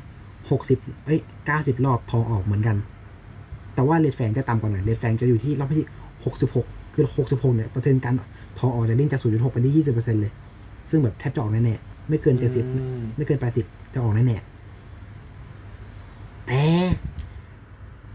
[0.51, 2.77] หกสิบเอ้ยเก้าสิบรอบทองออกเหมือนกัน
[3.75, 5.87] แต่ว่าเลดแฟงจะต่ำกว่าหน่อยเลดแฟงจะอยู่ที่รอบที่
[6.25, 6.67] หกสิบหก
[6.99, 8.13] คือหกสิบหกเนี่ยเปอร์เซ็นต์การ
[8.59, 10.31] ทองออกจะเด้งจากศูนย์จุดหกไปที่ยี่สิบเปอร์เซ็นต์เลย
[10.89, 12.65] ซึ่งแบบแทบจะออกแน่ๆ ไม่เกินเจ็ดสิบ
[13.15, 16.61] ไม่เกินแปดสิบจะออกแน่ๆ แต่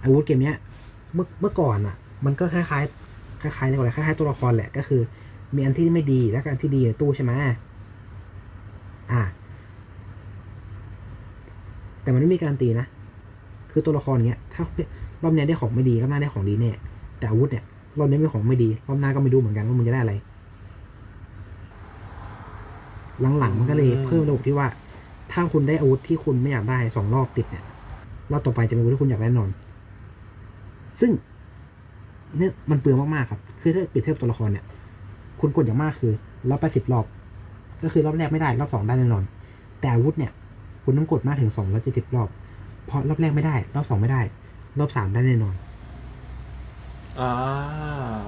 [0.03, 0.57] อาวุธเกมเนี้ย
[1.14, 5.03] เมื่อเมื่อก่อนอะ มันก็คล้ายๆ คล้ายๆเรียกว่าอะไรคล้ายๆ ตัวละครแหละ ก็คือ
[5.55, 7.32] มีอันที่ไม่ดีแล้วก็อันที่ดีในตู้ใช่ไหม
[9.12, 9.22] อ่า
[12.03, 12.87] แต่มันไม่มีการันตีนะ
[13.72, 14.62] คือตัวละครเนี้ย ถ้า
[15.22, 16.72] รอบเนี้ยได้ของไม่ดีรอบหน้าได้ของดีแน่
[17.18, 17.64] แต่อาวุธเนี่ย
[17.99, 20.14] รอบนี้มีของไม่ดีรอบหน้าก็ไม่รู้เหมือนกันว่ามึงจะได้อะไร
[23.38, 24.66] หลังๆมันก็เลยเพิ่มระบบที่ว่า
[25.32, 27.64] ถ้าคุณได้อาวุธที่คุณไม่อยากได้สองรอบติดเนี่ย
[28.30, 29.51] รอบต่อไปจะเป็นอาวุธที่คุณอยากได้แน่นอน
[31.01, 31.11] ซึ่ง
[32.38, 34.64] เนี่ยมันเปลืองมากๆครับ คือถ้าเปรียบเทียบตัวละครเนี่ย
[35.40, 36.12] คุณกดอย่างมากคือ
[36.51, 37.07] รอบไปสิบรอบ
[37.82, 39.24] ก็คือรอบแรกไม่ได้ รอบสองได้แน่นอน
[39.80, 40.32] แต่อาวุธเนี่ย
[40.84, 42.28] คุณต้องกดมากถึงสองร้อยเจ็ดสิบรอบ
[42.86, 44.20] เพราะรอบแรกไม่ได้ รอบสองไม่ได้
[44.78, 45.55] รอบสามได้แน่นอน
[47.21, 47.33] อ่า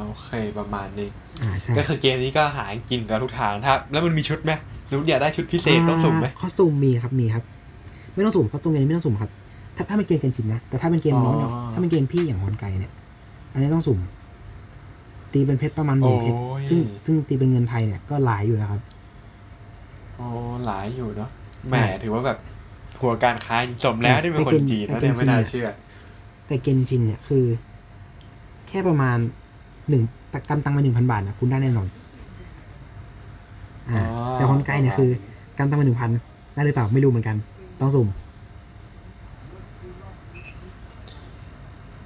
[0.04, 1.08] โอเคประมาณนี้
[1.42, 4.52] อ่าใช่ก็คือเกมนี้ก็หากินกันทุกทางถ้าแล้วมันมีชุดไหม
[4.88, 7.44] สมมติอยากได้ชุดพิเศษต้องสุ่มไหมคอสตูมมีครับมีครับ
[8.14, 9.30] ไม่ต้องสุ่มคอสตูมเกมนี้ไม่ต้องสุ่มครับ
[9.76, 12.92] ถ้าถ้าเป็นเกมเกนจินนะแต่ถ้าเป็นเกมน้องเนี่ยถ้าเป็นเกมพี่อย่างฮอนไกเนี่ย
[13.52, 13.98] อันนี้ต้องสุ่ม
[15.32, 18.80] ตีเป็นเพชรประมาณหมื่นเพชรโอ้ยซึ่งซึ่งตีเป็นเงินไทยเนี่ยก็หลายอยู่นะครับ
[20.16, 20.26] โอ้
[20.66, 21.30] หลายอยู่เนาะ
[21.68, 22.38] แหมใช่ถือว่าแบบ
[22.96, 25.68] ทัวร์การค้าสมแล้วที่เป็นคนจีนนะเนี่ยไม่น่าเชื่อ
[26.46, 27.44] แต่เกนจินเนี่ยคือ
[27.75, 29.18] แค่ประมาณ
[29.90, 30.02] หนึ่ง
[30.48, 31.88] กำตังมาหนึ่งพันบาทนะคุณได้แน่นอน
[33.90, 35.10] อ่าอ๋อแต่ฮอนไกเนี่ยคือ
[35.58, 36.10] กำตังมาหนึ่งพัน
[36.54, 37.36] ได้หรือเปล่าไม่รู้เหมือนกัน
[37.80, 38.08] ต้องสุ่ม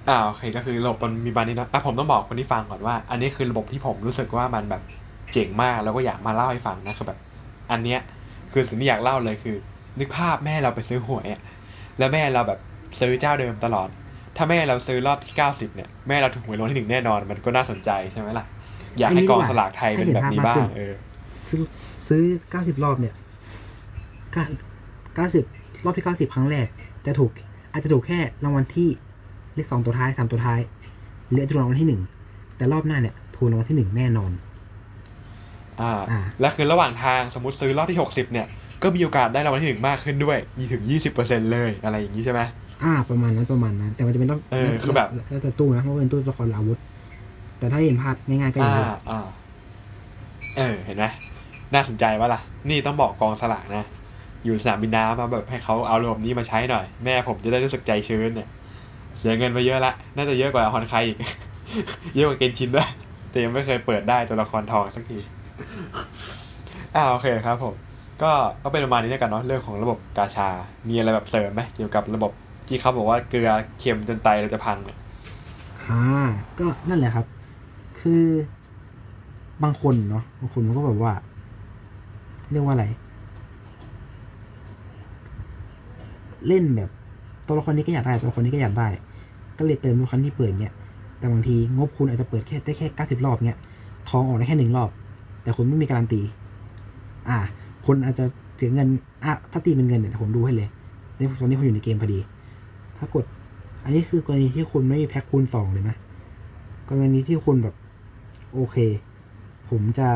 [0.09, 4.83] อ่าโอเคก็คือระบบมันมีบานนี้นะอะผมต้องบอกคนที่ฟังก่อนว่า อันนี้คือระบบที่ผมรู้สึกว่ามันแบบ
[5.33, 7.19] เจ๋งมากแล้วก็อยากมาเล่าให้ฟังนะคือแบบ
[7.71, 8.01] อันเนี้ย
[8.53, 9.57] คือสิ่งที่อยากเล่าเลยคือ
[9.99, 11.41] นึกภาพแม่เราไปซื้อหวยอะ
[11.99, 12.61] แล้วแม่เราแบบ
[13.01, 13.89] ซื้อเจ้าเดิมตลอด
[14.43, 18.45] ถ้าแม่เราซื้อรอบที่เก้าสิบเนี่ย แม่เราถูกหวยรางวัลที่หนึ่งแน่นอน มันก็น่าสนใจใช่ไหมล่ะ
[18.99, 20.95] อยากให้กองสลากไทยเป็นแบบนี้บ้างเออ
[21.51, 21.63] ซื้อ
[22.09, 23.15] ซื้อเก้าสิบรอบเนี่ย
[25.15, 25.45] เก้าสิบ
[25.85, 26.67] รอบที่เก้าสิบครั้งแรก
[27.07, 27.31] จะถูก
[27.73, 28.89] อาจจะถูกแค่รางวัลที่
[29.55, 30.61] เลขสองตัวท้ายสามตัวท้าย
[31.29, 32.03] หรืออาจจะถูกรางวัลที่หนึ่ง
[32.57, 34.33] แต่รอบหน้าเนี่ยถูกรางวัลที่หนึ่งแน่นอน
[35.81, 38.47] อ่าอ่าและคือระหว่างทางสมมติซื้อรอบที่หกสิบเนี่ย
[38.83, 42.41] ก็มีโอกาสได้รางวัลที่หนึ่งมากขึ้นด้วยยี่ถึงยี่สิบเปอร์เซ็นเลยอะไรอย่างนี้ใช่ไหม
[42.83, 46.81] อ่าประมาณนั้นประมาณนั้น แต่มันจะเป็นรอบเออคือแบบแล้วแต่ตู้นะเพราะว่าเป็นตู้ละครหรืออาวุธ
[47.59, 49.27] แต่ถ้าเห็นภาพง่ายๆก็อย่างอ่านี้อ่า
[50.57, 51.05] เออเห็นไหม
[51.75, 53.85] น่าสนใจวะล่ะ นี่ต้องบอกกองสลากนะ
[54.45, 58.49] อยู่สนามบินน้ำมาแบบให้เขาเอาระบบนี้มาใช้หน่อย แม่ผมจะได้รู้สึกใจชื้นเนี่ย
[59.19, 61.19] เสียเงินไปเยอะละน่าจะเยอะกว่าฮอนไคอีก
[62.15, 62.89] เยอะกว่าเกนชินด้วย
[63.31, 65.19] แต่ยังไม่เคยเปิดได้ตัวละครทองสักที
[66.95, 67.75] อ่าโอเคครับผม
[68.23, 70.49] ก็ก็เป็นประมาณนี้แล้วกันเนาะเรื่องของระบบกาชา
[70.89, 72.33] มีอะไรแบบเสริมไหมเกี่ยวกับระบบ
[72.71, 74.99] ที่เขาบอกว่าเกลือเค็มจนไตเราจะพังเนี่ย
[75.87, 76.01] อ่า
[76.59, 77.27] ก็นั่นแหละครับ
[78.01, 78.25] คือ
[79.63, 81.13] บางคนเนาะบางคนมันก็แบบว่า
[82.51, 82.87] เรียกว่าอะไร
[86.47, 86.91] เล่นแบบ
[87.47, 88.89] ตัวละครนี้ก็อยากได้ ตัวละครนี้ก็อยากได้
[89.59, 90.73] ก็เลยเติมตัวละครที่เปิดเนี่ย
[91.19, 93.57] แต่บางทีงบคุณอาจจะเปิดแค่ได้แค่เก้าสิบรอบเนี่ย
[94.09, 94.91] ทองออกได้แค่หนึ่งรอบ
[95.43, 96.21] แต่คุณไม่มีการันตี
[97.29, 97.39] อ่า
[97.87, 98.25] คนอาจจะ
[98.57, 98.89] เสียเงิน
[99.25, 100.69] อะถ้าตีเป็นเงินเนี่ยผมดูให้เลย
[101.17, 102.19] ในตอนนี้ผมอยู่ในเกมพอดี
[103.01, 103.25] ถ้ากด
[103.85, 105.97] อันนี้คือกรณีที่คุณไม่มีแพ็คคูณสองเลยนะ
[106.89, 107.75] กรณีที่คุณแบบ
[108.55, 108.77] โอเค
[109.71, 110.09] ผมจะ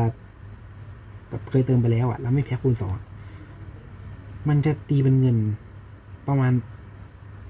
[1.29, 3.03] แบบเคยเติมไปแล้วอะแล้วไม่แพ็คคูณสองอะ
[4.49, 5.37] มันจะตีเป็นเงิน
[6.27, 6.53] ประมาณ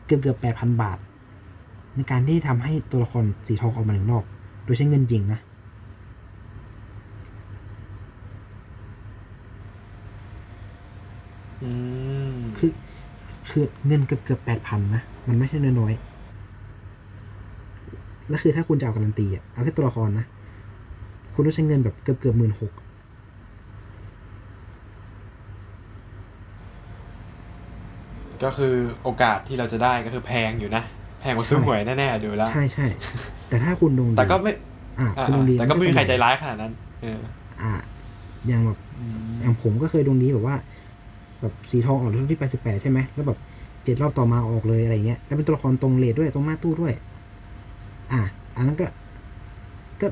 [0.05, 0.97] เกือบเกือบแปดพันบาท
[1.95, 4.23] ในการที่ทำให้ตัวละครสีทองออกมาหนึ่งรอบ
[4.63, 5.39] โดยใช้เงินจริงนะ
[11.63, 11.69] อื
[12.33, 12.71] มคือ
[13.49, 16.15] คือเงินเกือบเกือบแปดพันนะ มันไม่ใช่น้อยๆ
[18.29, 20.25] แล้วคือถ้าคุณจะเอาการันตีอะเอาแค่ตัวละครนะ
[21.33, 22.71] คุณต้องใช้เงินแบบเกือบเกือบหมื่นหก
[28.43, 28.73] ก็คือ
[29.03, 30.83] โอกาสที่เราจะได้ก็คือแพงอยู่นะ
[31.21, 32.87] แพงกว่าซื้อหวยแน่ๆดูแล้ว ใช่ใช่
[33.49, 34.51] แต่ถ้าคุณดวงดีแต่ก็ไม่
[34.99, 36.71] อ่าอ่าคุณดวงดีแต่ก็ไม่มีใครใจร้ายขนาดนั้น
[37.01, 37.19] เออ
[37.61, 37.73] อ่า
[38.47, 38.79] อย่างแบบ
[39.41, 40.55] อย่างผมก็เคยดวงดีแบบว่า
[41.41, 43.39] แบบสีทองออกรอบที่แปดสิบแปดใช่ไหมแล้วแบบ
[43.85, 46.93] เจ็ดรอบต่อมาออกเลยอะไรเงี้ยแล้วเป็นตัวละครตรงเลทด้วยตรงหน้าตู้ด้วย
[48.11, 48.21] อ่า
[48.55, 48.85] อันนั้นก็
[50.01, 50.07] ก็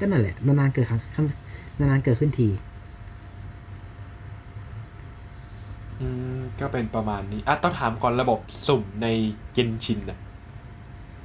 [0.00, 1.26] ก็นั่นแหละนานๆเกิดครั้งครั้ง
[1.78, 2.48] นานๆเกิดขึ้นที
[6.00, 6.06] อื
[6.36, 9.06] มก็เป็นประมาณนี้อะต้องถามก่อนระบบสุ่มใน
[9.52, 10.18] เกนชินอะ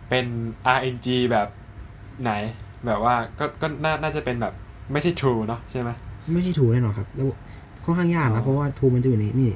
[0.09, 0.25] เป็น
[0.65, 1.47] RNG แบบ
[2.21, 2.31] ไหน
[2.85, 4.53] แบบว่าก็ก็น่าน่าจะเป็นแบบ
[4.91, 5.89] ไม่ใช่ True เนาะใช่ไหม
[6.33, 7.27] ไม่ใช่ true แน่นอนครับ แล้ว
[7.83, 9.49] ค่อนข้างยากอ๋นะอเพราะว่า true มันจะอยู่ในนี่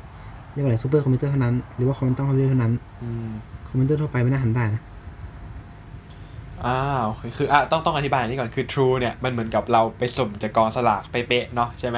[0.54, 2.74] เรียกว่าอะไรซูเปอร์คอมพิวเตอร์เท่านั้น หรือว่าคอมพิวเตอร์คอมพิวเตอร์เท่านั้น
[3.04, 3.30] อืม
[3.68, 4.82] คอมพิวเตอร์ทั่วไปไม่น่าทำได้นะ
[6.66, 11.98] อ่าโอเคคืออะต้องต้องอธิบายอันนี้ก่อนคือ True เนี่ยมันเหมือนกับเราไปสุ่มจากกองสลากเป๊ะๆเนาะใช่ไหม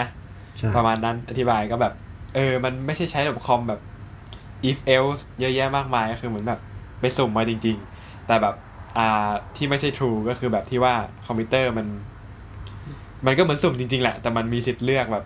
[0.57, 1.93] ใช่ประมาณนั้นอธิบายก็แบบ
[2.35, 3.79] เออ มันไม่ใช่ใช้ระบบคอมแบบ
[4.69, 6.59] if else เยอะแยะมากมายก็คือเหมือนแบบ
[6.99, 8.55] ไปสุ่มมาจริง ๆ แต่แบบ
[8.97, 10.93] อ่าที่ไม่ใช่ true ก็คือแบบที่ว่า
[11.25, 11.87] คอมพิวเตอร์มัน
[13.25, 15.25] มันก็เหมือนสุ่มจริงๆแหละ แต่มันมีสิทธิ์เลือกแบบ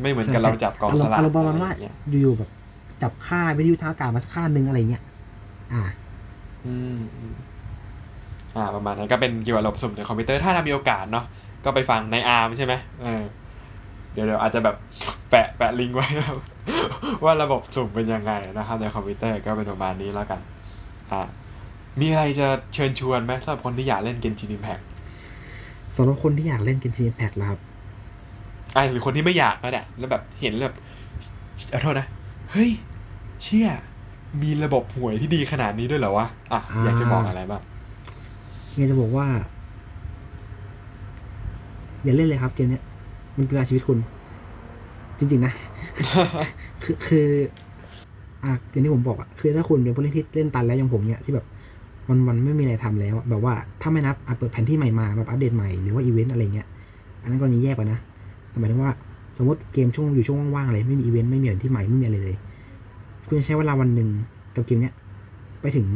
[0.00, 2.50] ไม่เหมือนกับเราจับกองสลากอารมณ์ประมาณอะไรว่าอย่างเงี้ยอยู่ๆแบบ
[3.02, 5.02] จับค่าวิทยุทางอากาศมาสักค่าหนึ่งอะไรเงี้ย
[5.72, 5.82] อ่า
[6.66, 7.34] อืมอืม
[8.56, 11.24] อ่า ประมาณนั้นก็เป็นเกี่ยวกับระบบสุ่มในคอมพิวเตอร์ถ้าทำมีโอกาสเนาะ
[11.64, 13.22] ก็ไปฟังในอาร์มใช่ไหมเออ
[14.12, 14.76] เดี๋ยวเดี๋ยวอาจจะแบบ
[15.30, 16.36] แปะแปะลิงก์ไว้ครับ
[17.24, 20.40] ว่าระบบสุ่มเป็นยังไงนะครับในคอมพิวเตอร์ก็เป็นประมาณนี้แล้วกัน
[21.12, 21.22] อ่า
[22.00, 24.78] มีอะไรจะเชิญชวนไหมสำหรับคนที่อยากเล่นเกนชินอิมแพก
[25.96, 27.60] สำหรับคนที่อยากเล่น Genshin Impact แล้วครับ
[28.76, 30.76] อ่าหรือคนที่ไม่อยากก็ได้แล้วแบบเห็นแล้วแบบ
[31.72, 32.06] ขอโทษนะ
[32.56, 32.70] เฮ้ย
[33.42, 33.68] เชี่ย
[34.42, 37.62] มีระบบหวยที่ดีขนาดนี้ด้วยเหรอวะ อะ อยากจะบอกอะไรบ้าง
[38.74, 39.26] เมียจะบอกว่า
[42.04, 42.82] อย่าเล่นเลยครับเกมเนี้ย
[43.36, 43.98] มันคือชีวิตคุณ
[45.18, 45.52] จริง ๆ นะ
[46.82, 47.26] คือคือ
[48.44, 51.46] อะอย่างที่ผมบอกอะคือถ้าคุณเป็นผู้เล่นที่เล่นตันแล้วอย่างผมเนี่ยที่แบบ
[52.08, 56.66] มันมันไม่มีอะไรทำแล้วอะแบบว่าถ้าไม่นับอะเปิดแผนที่ใหม่มาแบบอัปเดตใหม่หรือว่าอีเวนต์อะไรเงี้ย
[57.22, 57.98] อันนั้นกรณีแยกไปนะ
[58.50, 58.92] แต่หมายถึงว่า
[59.38, 62.36] สมมติเกมช่วงอยู่ช่วงว่างๆอะไรไม่มีอีเวนต์ไม่มีแผนที่ใหม่ไม่มีอะไรเลย
[63.26, 64.08] คุณจะใช้เวลาวันหนึ่ง
[64.56, 64.94] กับเกมเนี้ย
[65.60, 65.86] ไปถึง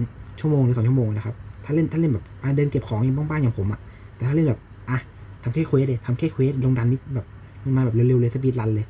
[0.40, 2.24] ชั่วโมงหรือสองชั่วโมงนะครับ ถ้าเล่นถ้าเล่นแบบ
[2.56, 3.80] เดินเก็บของอย่างบ้างๆอย่างผมอะ
[4.16, 4.60] แต่ถ้าเล่นแบบ
[4.90, 4.98] อะ
[5.42, 7.26] ทำแค่ quest เลยทำแค่ quest ลงดันนิดแบบ
[7.76, 8.86] มาแบบเร็วๆเลย speedrun เลย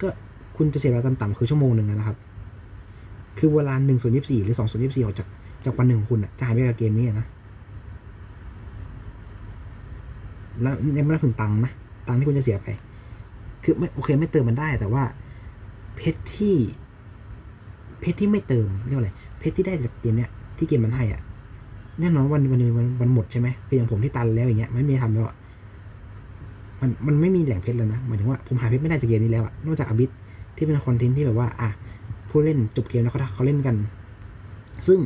[0.00, 0.08] ก็
[0.56, 2.16] คุณจะเสียเวลาต่ำๆคือชั่วโมงหนึ่งนะครับ
[3.38, 5.28] คือเวลาหนึ่งส่วนยี่สิบสี่หรือสองส่วนยี่สิบสี่ออกจาก
[5.64, 7.26] จากวันหนึ่งของคุณอะจะหายไปกับเกมนี้นะ
[10.62, 11.72] แล้วยังไม่ได้ถึงตังค์นะ
[12.06, 12.68] ตังค์ที่คุณจะเสียไป
[13.64, 15.02] คือไม่โอเคไม่เติมมันได้แต่ว่า
[15.96, 16.54] เพชรที่
[18.00, 21.20] เพชรที่ไม่เติมเรียกว่าอะไรเพชรที่ได้จากเกมเนี้ยที่เกมมันให้อะ
[22.00, 25.36] แน่นอนวันวันนึงมันมันหมดใช่ไหมคืออย่างผมที่ตันแล้วอย่างเงี้ยไม่มีทำแล้วอะ
[26.80, 30.10] มันมันไม่มีแหล่งเพชรแล้วนะหมายถึงว่าผมหาเพชรไม่ได้จากเกมนี้แล้วอะนอกจากอบิส
[30.56, 31.70] ที่เป็นคอนเทนต์ที่แบบว่าอะ
[32.30, 33.76] ผู้เล่นจบเกมแล้วเขาเขาเล่นกัน
[34.86, 34.98] ซึ่ง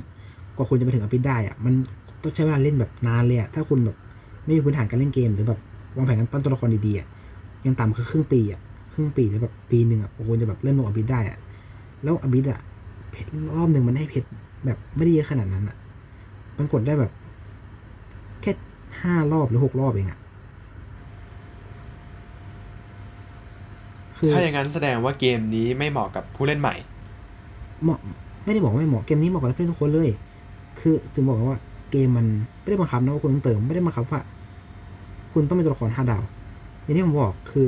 [0.56, 1.74] กว่าคุณจะไปถึงอบิสได้อะมัน
[2.22, 3.96] ต้องใช้เวลาเล่นแบบนานเลยอะถ้าคุณแบบ
[4.44, 5.60] ไม่มีพื้นฐานการเล่นเกมหรือแบบ
[5.96, 7.06] วางแผนการปั้นตัวละครดีๆอะ
[7.66, 8.60] ยังต่ำคือครึ่งปีอะ
[8.94, 11.38] ครึ่งปีหรือแบบปีหนึ่งอะคุณจะแบบเล่นลงอบิสได้อะ
[12.02, 12.60] แล้วอบิสอะ
[13.14, 14.28] เพชรรอบหนึ่งมันให้เพชร
[14.66, 15.76] แบบไม่ได้เยอะขนาดนั้นอะ่ะ
[16.58, 17.12] มันกดได้แบบ
[18.42, 18.52] แค่
[19.00, 20.18] ห้ารอบหรือหกรอบเองอะ่ะ
[24.18, 26.74] คือถ้าอย่างนั้นแสดงว่าเกมนี้ไม่เหมาะกับผู้เล่นใหม่
[27.82, 27.98] เหมาะ
[28.44, 30.08] ไม่ได้บอกว่าไม่เหมาะเกมนี้เหมาะกับนักเล่นทุกคนเลย
[30.80, 31.60] คือถึงบอกว่า
[31.90, 32.26] เกมมัน
[32.60, 34.20] ไม่ได้บังคับนะว่าคุณต้องเติมไม่ได้บังคับว่า
[35.32, 36.22] คุณต้องเป็นตัวละครห้าดาว
[36.82, 37.66] อย่างที่ผมบอกคือ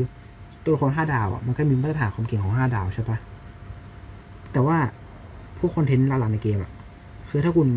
[0.65, 3.17] ตัวละครห้าดาวอะมันก็มีมาตรฐานความเก่งของห้าดาวใช่ปะ
[4.53, 4.79] แต่ว่า
[5.59, 6.71] พวกคอนเทนต์หลักๆในเกมอะ
[7.29, 7.69] คือถ้าคุณ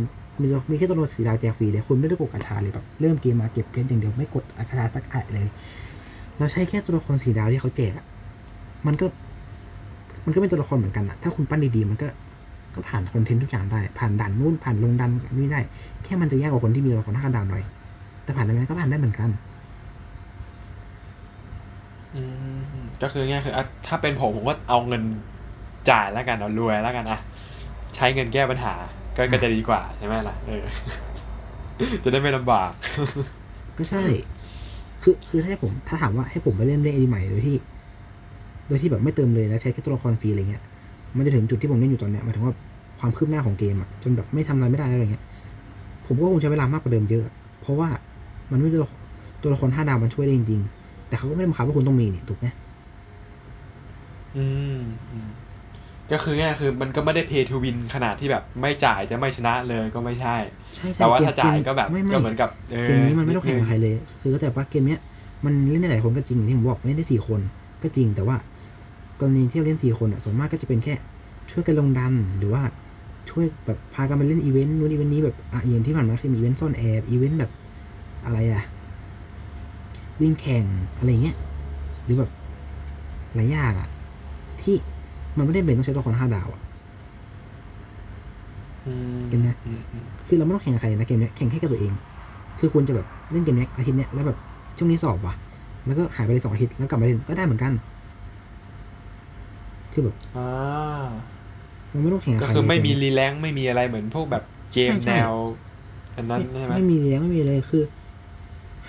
[0.41, 5.47] มีมีแค่ตัวละครสีดาวแจกฟรีเลยคุณไม่ได้กดกระชาเลยแบบเริ่มเกมมาเก็บเพชรอย่างเดียวไม่กดกระชาสักอันเลย
[6.37, 8.05] เราใช้แค่ตัวละครสีดาวที่เขาแจกอะ
[8.87, 9.05] มันก็
[10.25, 12.07] มันก็เป็นตัวละครเหมือนกันอะถ้าคุณปั้นดีๆมันก็
[12.73, 15.61] ก็ผ่านคอนเทนต์ทุกอย่างได้ ผ่านด่านนู่นผ่านลงดันนี่ได้
[16.03, 17.63] แค่มันจะยากกว่าคนที่มีตัวละครห้าดาวหน่อย
[18.23, 19.29] แต่ผ่านได้ไหมก็ผ่านได้เหมือนกัน
[22.15, 22.21] อื
[22.79, 23.53] มก็คือง่ายคือ
[23.87, 25.03] ถ้าเป็นผมผมก็เอาเงิน
[25.89, 27.19] จ่ายแล้วกันเอารวยแล้วกันอะ
[27.99, 28.73] ช้เงินแก้ปัญหา
[29.15, 30.63] ก็ก็จะดีกว่าใช่ไหมล่ะเออ
[32.03, 32.69] จะได้ไม่ลำบาก
[33.77, 34.03] ก็ใช่
[35.01, 37.55] คือคือถ้าให้ผม ถ้าถามว่าให้ผมไปเล่นเล่นไอดีใหม่โดยที่
[38.67, 40.63] โดยที่แบบไม่เติมเลยแล้วใช้แค่ตัวละครฟรีอะไรเงี้ย
[41.17, 42.53] มันจะถึงจุดที่ผมเล่นอยู่ตอนเนี้ยหมายถึงว่า
[42.99, 45.23] ความคืบหน้าของเกมอะจนแบบไม่ทำอะไรไม่ได้แล้วอะไรเงี้ย
[46.05, 47.25] ผมก็คงใช้เวลามากกว่าเดิมเยอะ
[47.61, 47.89] เพราะว่า
[48.51, 48.97] มันไม่ตัวละคร
[49.41, 52.47] ตัวละครห้าดาวมันช่วยได้จริงๆแต่เขาก็ไม่ได้บังคับว่าคุณต้องมีนี่ถูกไหม
[54.37, 54.45] อื
[54.77, 54.79] ม
[55.11, 55.29] อืม
[56.11, 60.35] ก็คือง่ายคือมันก็ไม่ได้เพย์ทูวินขนาดที่แบบไม่จ่ายจะไม่ชนะเลยก็ไม่ใช่
[60.75, 64.99] ใช่ใช่แต่ว่าเกมถ้าจ่ายเมก็แบบไม่ไม่ก็เหมือนกับเออเกมนี้มันไม่ต้องแข่งกับใครเลย คือแต่ว่าเกมเนี้ย
[65.45, 67.39] มันเล่นได้หลายคนก็จริงอย่างที่ผมบอกเล่นได้สี่คน
[67.83, 68.35] ก็จริงแต่ว่า
[69.19, 70.93] กรณีที่เราเล่นสี่คนอะส่วนมากก็จะเป็นแค่
[71.51, 72.61] ช่วยกันลงดันหรือว่า
[73.29, 77.51] ช่วยแบบพากันไปเล่นอีเวนต์นู้นอีเวนต์นี้แบบอะอย่างที่ผ่านมาคือมีอีเวนต์ซ่อนแอบอีเวนต์แบบ
[78.25, 78.63] อะไรอะ
[80.21, 80.65] วิ่งแข่ง
[80.97, 81.35] อะไรเงี้ย
[82.03, 82.31] หรือแบบ
[83.35, 83.89] หลายอย่างอะ
[84.61, 84.75] ที่
[85.37, 86.61] มันไม่ได้เป็นต้องใช้ตัวละครห้าดาวอะ
[88.85, 91.93] อืมเกมเนี้ยอืมอืมคือเราไม่ต้องแข่งกับใครนะเกมเนี้ยแข่งแค่กับตัวเอง
[92.59, 94.37] คือคุณจะแบบเล่นเกมเนี้ยอาทิตย์เนี้ยแล้วแบบ
[94.77, 95.33] ช่วงนี้สอบว่ะ
[95.85, 97.71] แล้วก็หายไปเลยสองอาทิตย์แล้วกลับมาเล่นก็ได้เหมือนกัน
[99.93, 100.47] คือแบบอ่า
[101.91, 105.33] เราไม่ต้องแข่งกับก็ใครคือไม่มีในเกรีแลงค์ไม่มีอะไรเหมือนพวกแบบเกมใช่ใช่แนว
[106.15, 107.83] อันนั้นใช่ไหมไม่มีเลี้ยงไม่มีเลยคือ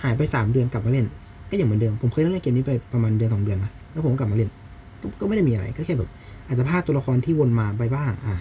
[0.03, 1.07] หายไปสามเดือนกลับมาเล่น
[1.51, 4.51] ก็อย่างเหมือนเดิมผมเคยเล่นเกมนี้ไปประมาณเดือนสองเดือนนะแล้วผมก็กลับมาเล่น
[5.01, 6.11] ก็ก็ไม่ได้มีอะไรก็แค่แบบ
[6.51, 8.37] อาจจะพลาดตัวละครที่วนมาไปบ้าง อะ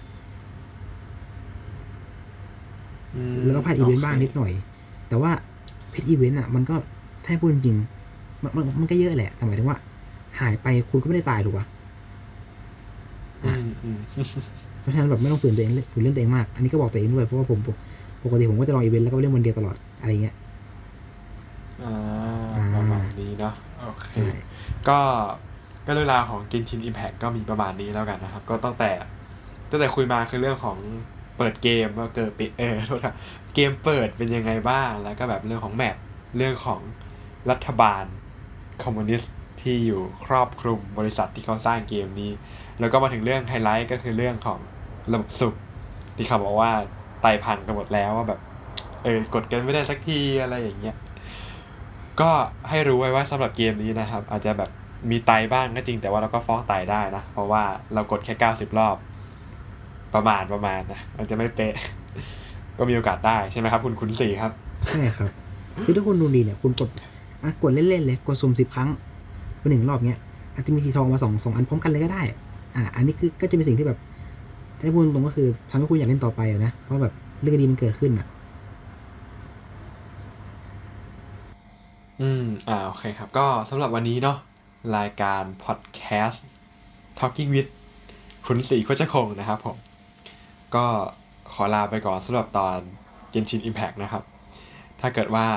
[3.16, 4.52] อืมแล้วก็พลาดอีเวนต์บ้างโคนิดหน่อย
[5.10, 5.32] แต่ว่า
[5.90, 6.76] เพจอีเวนต์อะ มันก็
[7.24, 9.78] ถ้าให้พูดจริงๆมันมันมันก็เยอะแหละ แต่หมายถึงว่า
[10.40, 11.66] หายไปคุณก็ไม่ได้ตายถูกปะ
[13.44, 13.98] อืมอืม
[14.82, 17.76] เพราะฉะนั้นแบบไม่ต้องฝืนตัวเองเล่นฝืนเล่นตัวเองมาก อันนี้ก็บอกตัวเองด้วย เพราะว่าผมปก
[18.24, 20.36] ปกติผมก็จะลองอีเวนต์แล้วก็เล่นวันเดียวตลอดอะไรเงี้ย
[21.84, 21.94] อ่า
[22.56, 24.30] อ่าประมาณนี้เนาะโอเคใช่
[24.88, 25.00] ก็
[25.90, 28.92] ก็เรื่องราวของ Genshin Impact ก็มีประมาณนี้แล้วกันนะครับ ก็ตั้งแต่
[29.70, 30.78] ตั้งแต่คุยมาคือเรื่องของ
[31.38, 33.16] เปิดเกมว่าเกิดปิดเออโทษนะ
[33.54, 35.96] เกมเปิดเป็นยังไงบ้างแล้วก็แบบเรื่องของ map
[36.38, 36.82] เรื่องของ
[37.52, 38.04] รัฐบาล
[38.84, 42.32] คอมมิวนิสต์ที่อยู่ครอบคลุมบริษัทที่เขาสร้างเกมนี้
[42.80, 44.60] แล้วก็มาถึงเรื่องไฮไลท์ก็คือเรื่องของ
[45.14, 45.56] ระบบสุ่ม
[46.18, 46.72] ที่เขาบอกว่า
[47.22, 48.40] ไตพังกันหมดแล้วว่าแบบ
[49.04, 50.96] เออกดกันไม่ได้สักทีอะไรอย่างเงี้ย
[52.22, 52.30] ก็
[52.70, 54.70] ให้รู้ไว้ว่าสำหรับเกมนี้นะครับ อาจจะแบบ
[55.10, 58.96] มีไตบ้างก็จริงแต่ว่าเราก็ฟ้องไตได้นะ เพราะว่าเรากดแค่ 90 รอบ
[60.14, 61.74] ประมาณประมาณนะมันจะไม่เป๊ะ
[62.78, 64.52] ก็มีโอกาสได้ใช่ไหมครับ คุณคุณสี่ครับ
[64.90, 65.30] ใช่ครับ
[65.84, 66.90] คือถ้าคุณดูดีเนี่ย คุณกด
[67.44, 68.90] อะกดเล่นๆเลย กดสุ่มสิบครั้ง
[69.60, 70.18] เป็นหนึ่งรอบเนี้ย
[70.56, 72.22] อาจจะมีสีทองมาสองสองอันพร้อมกันเลยก็ได้
[72.76, 74.00] อะอันนี้คือก็จะเป็นสิ่งที่แบบ
[74.80, 78.28] ถ้าพูดตรงก็คือทำให้คุณอยากเล่นต่อไปอะนะ เพราะแบบเรื่องดีมันเกิดขึ้นอะ
[82.22, 84.38] อืม อ่า โอเคครับ ก็สำหรับวันนี้เนาะ
[84.98, 86.44] รายการพอดแคสต์
[87.20, 87.72] Talking with
[88.46, 89.78] คุณสีโคชคงนะครับผม
[90.76, 90.86] ก็
[91.54, 92.78] ขอลาไปก่อนสำหรับตอน
[93.34, 94.24] Genshin Impact นะครับ
[95.00, 95.48] ถ้าเกิดว่า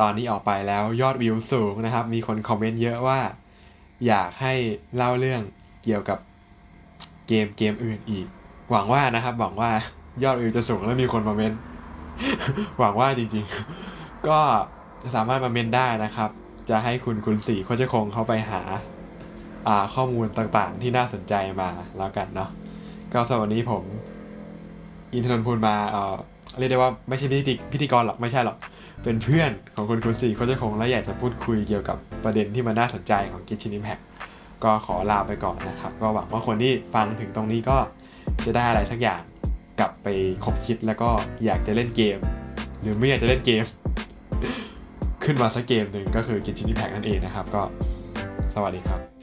[0.00, 3.20] ตอนนี้ออกไปแล้วยอดวิวสูงนะครับ มีคนคอมเมนต์เยอะว่า
[4.06, 4.52] อยากให้
[4.96, 5.42] เล่าเรื่อง
[5.84, 6.18] เกี่ยวกับ
[7.26, 8.26] เกมเกมอื่นอีก
[8.70, 9.70] หวังว่านะครับ หวังว่า
[10.24, 11.60] ยอดวิวจะสูงแล้วมีคนมาเมนต์
[12.78, 14.38] หวังว่าจริงๆ ก็
[15.14, 16.30] สามารถมาเมนได้นะครับ
[16.68, 18.62] จะให้คุณคุณสีโคชคงเข้าไปหา
[19.68, 22.50] อ่าข้อมูลต่างๆ ที่น่าสนใจมาแล้วกันเนาะ
[23.12, 23.82] ก็สำหรับวันนี้ผม
[25.12, 26.14] อินทนนท์พูลมาเอ่อ
[26.58, 28.56] เรียกได้ว่าไม่ใช่พิธีพิธีกรหรอกไม่ใช่หรอก
[29.02, 33.98] เป็นเพื่อนของคุณคุณสีโคชคงและอยากจะพูดคุยเกี่ยวกับประเด็นที่มันน่าสนใจของกิจชินิมแพค
[34.64, 37.76] ก็ขอลาไปก่อนนะครับ ก็หวังว่าคนที่ฟังถึงตรงนี้ก็
[38.44, 39.20] จะได้อะไรสักอย่าง
[39.80, 40.08] กลับไป
[40.44, 41.08] คบคิดแล้วก็
[41.44, 42.18] อยากจะเล่นเกม
[42.80, 43.64] หรือไม่อยากจะเล่นเกม
[45.26, 47.62] ขึ้นมาสักเกมหนึ่งก็คือกินชินิแพกนั่นเองนะครับ ก็
[48.54, 49.15] สวัสดีครับ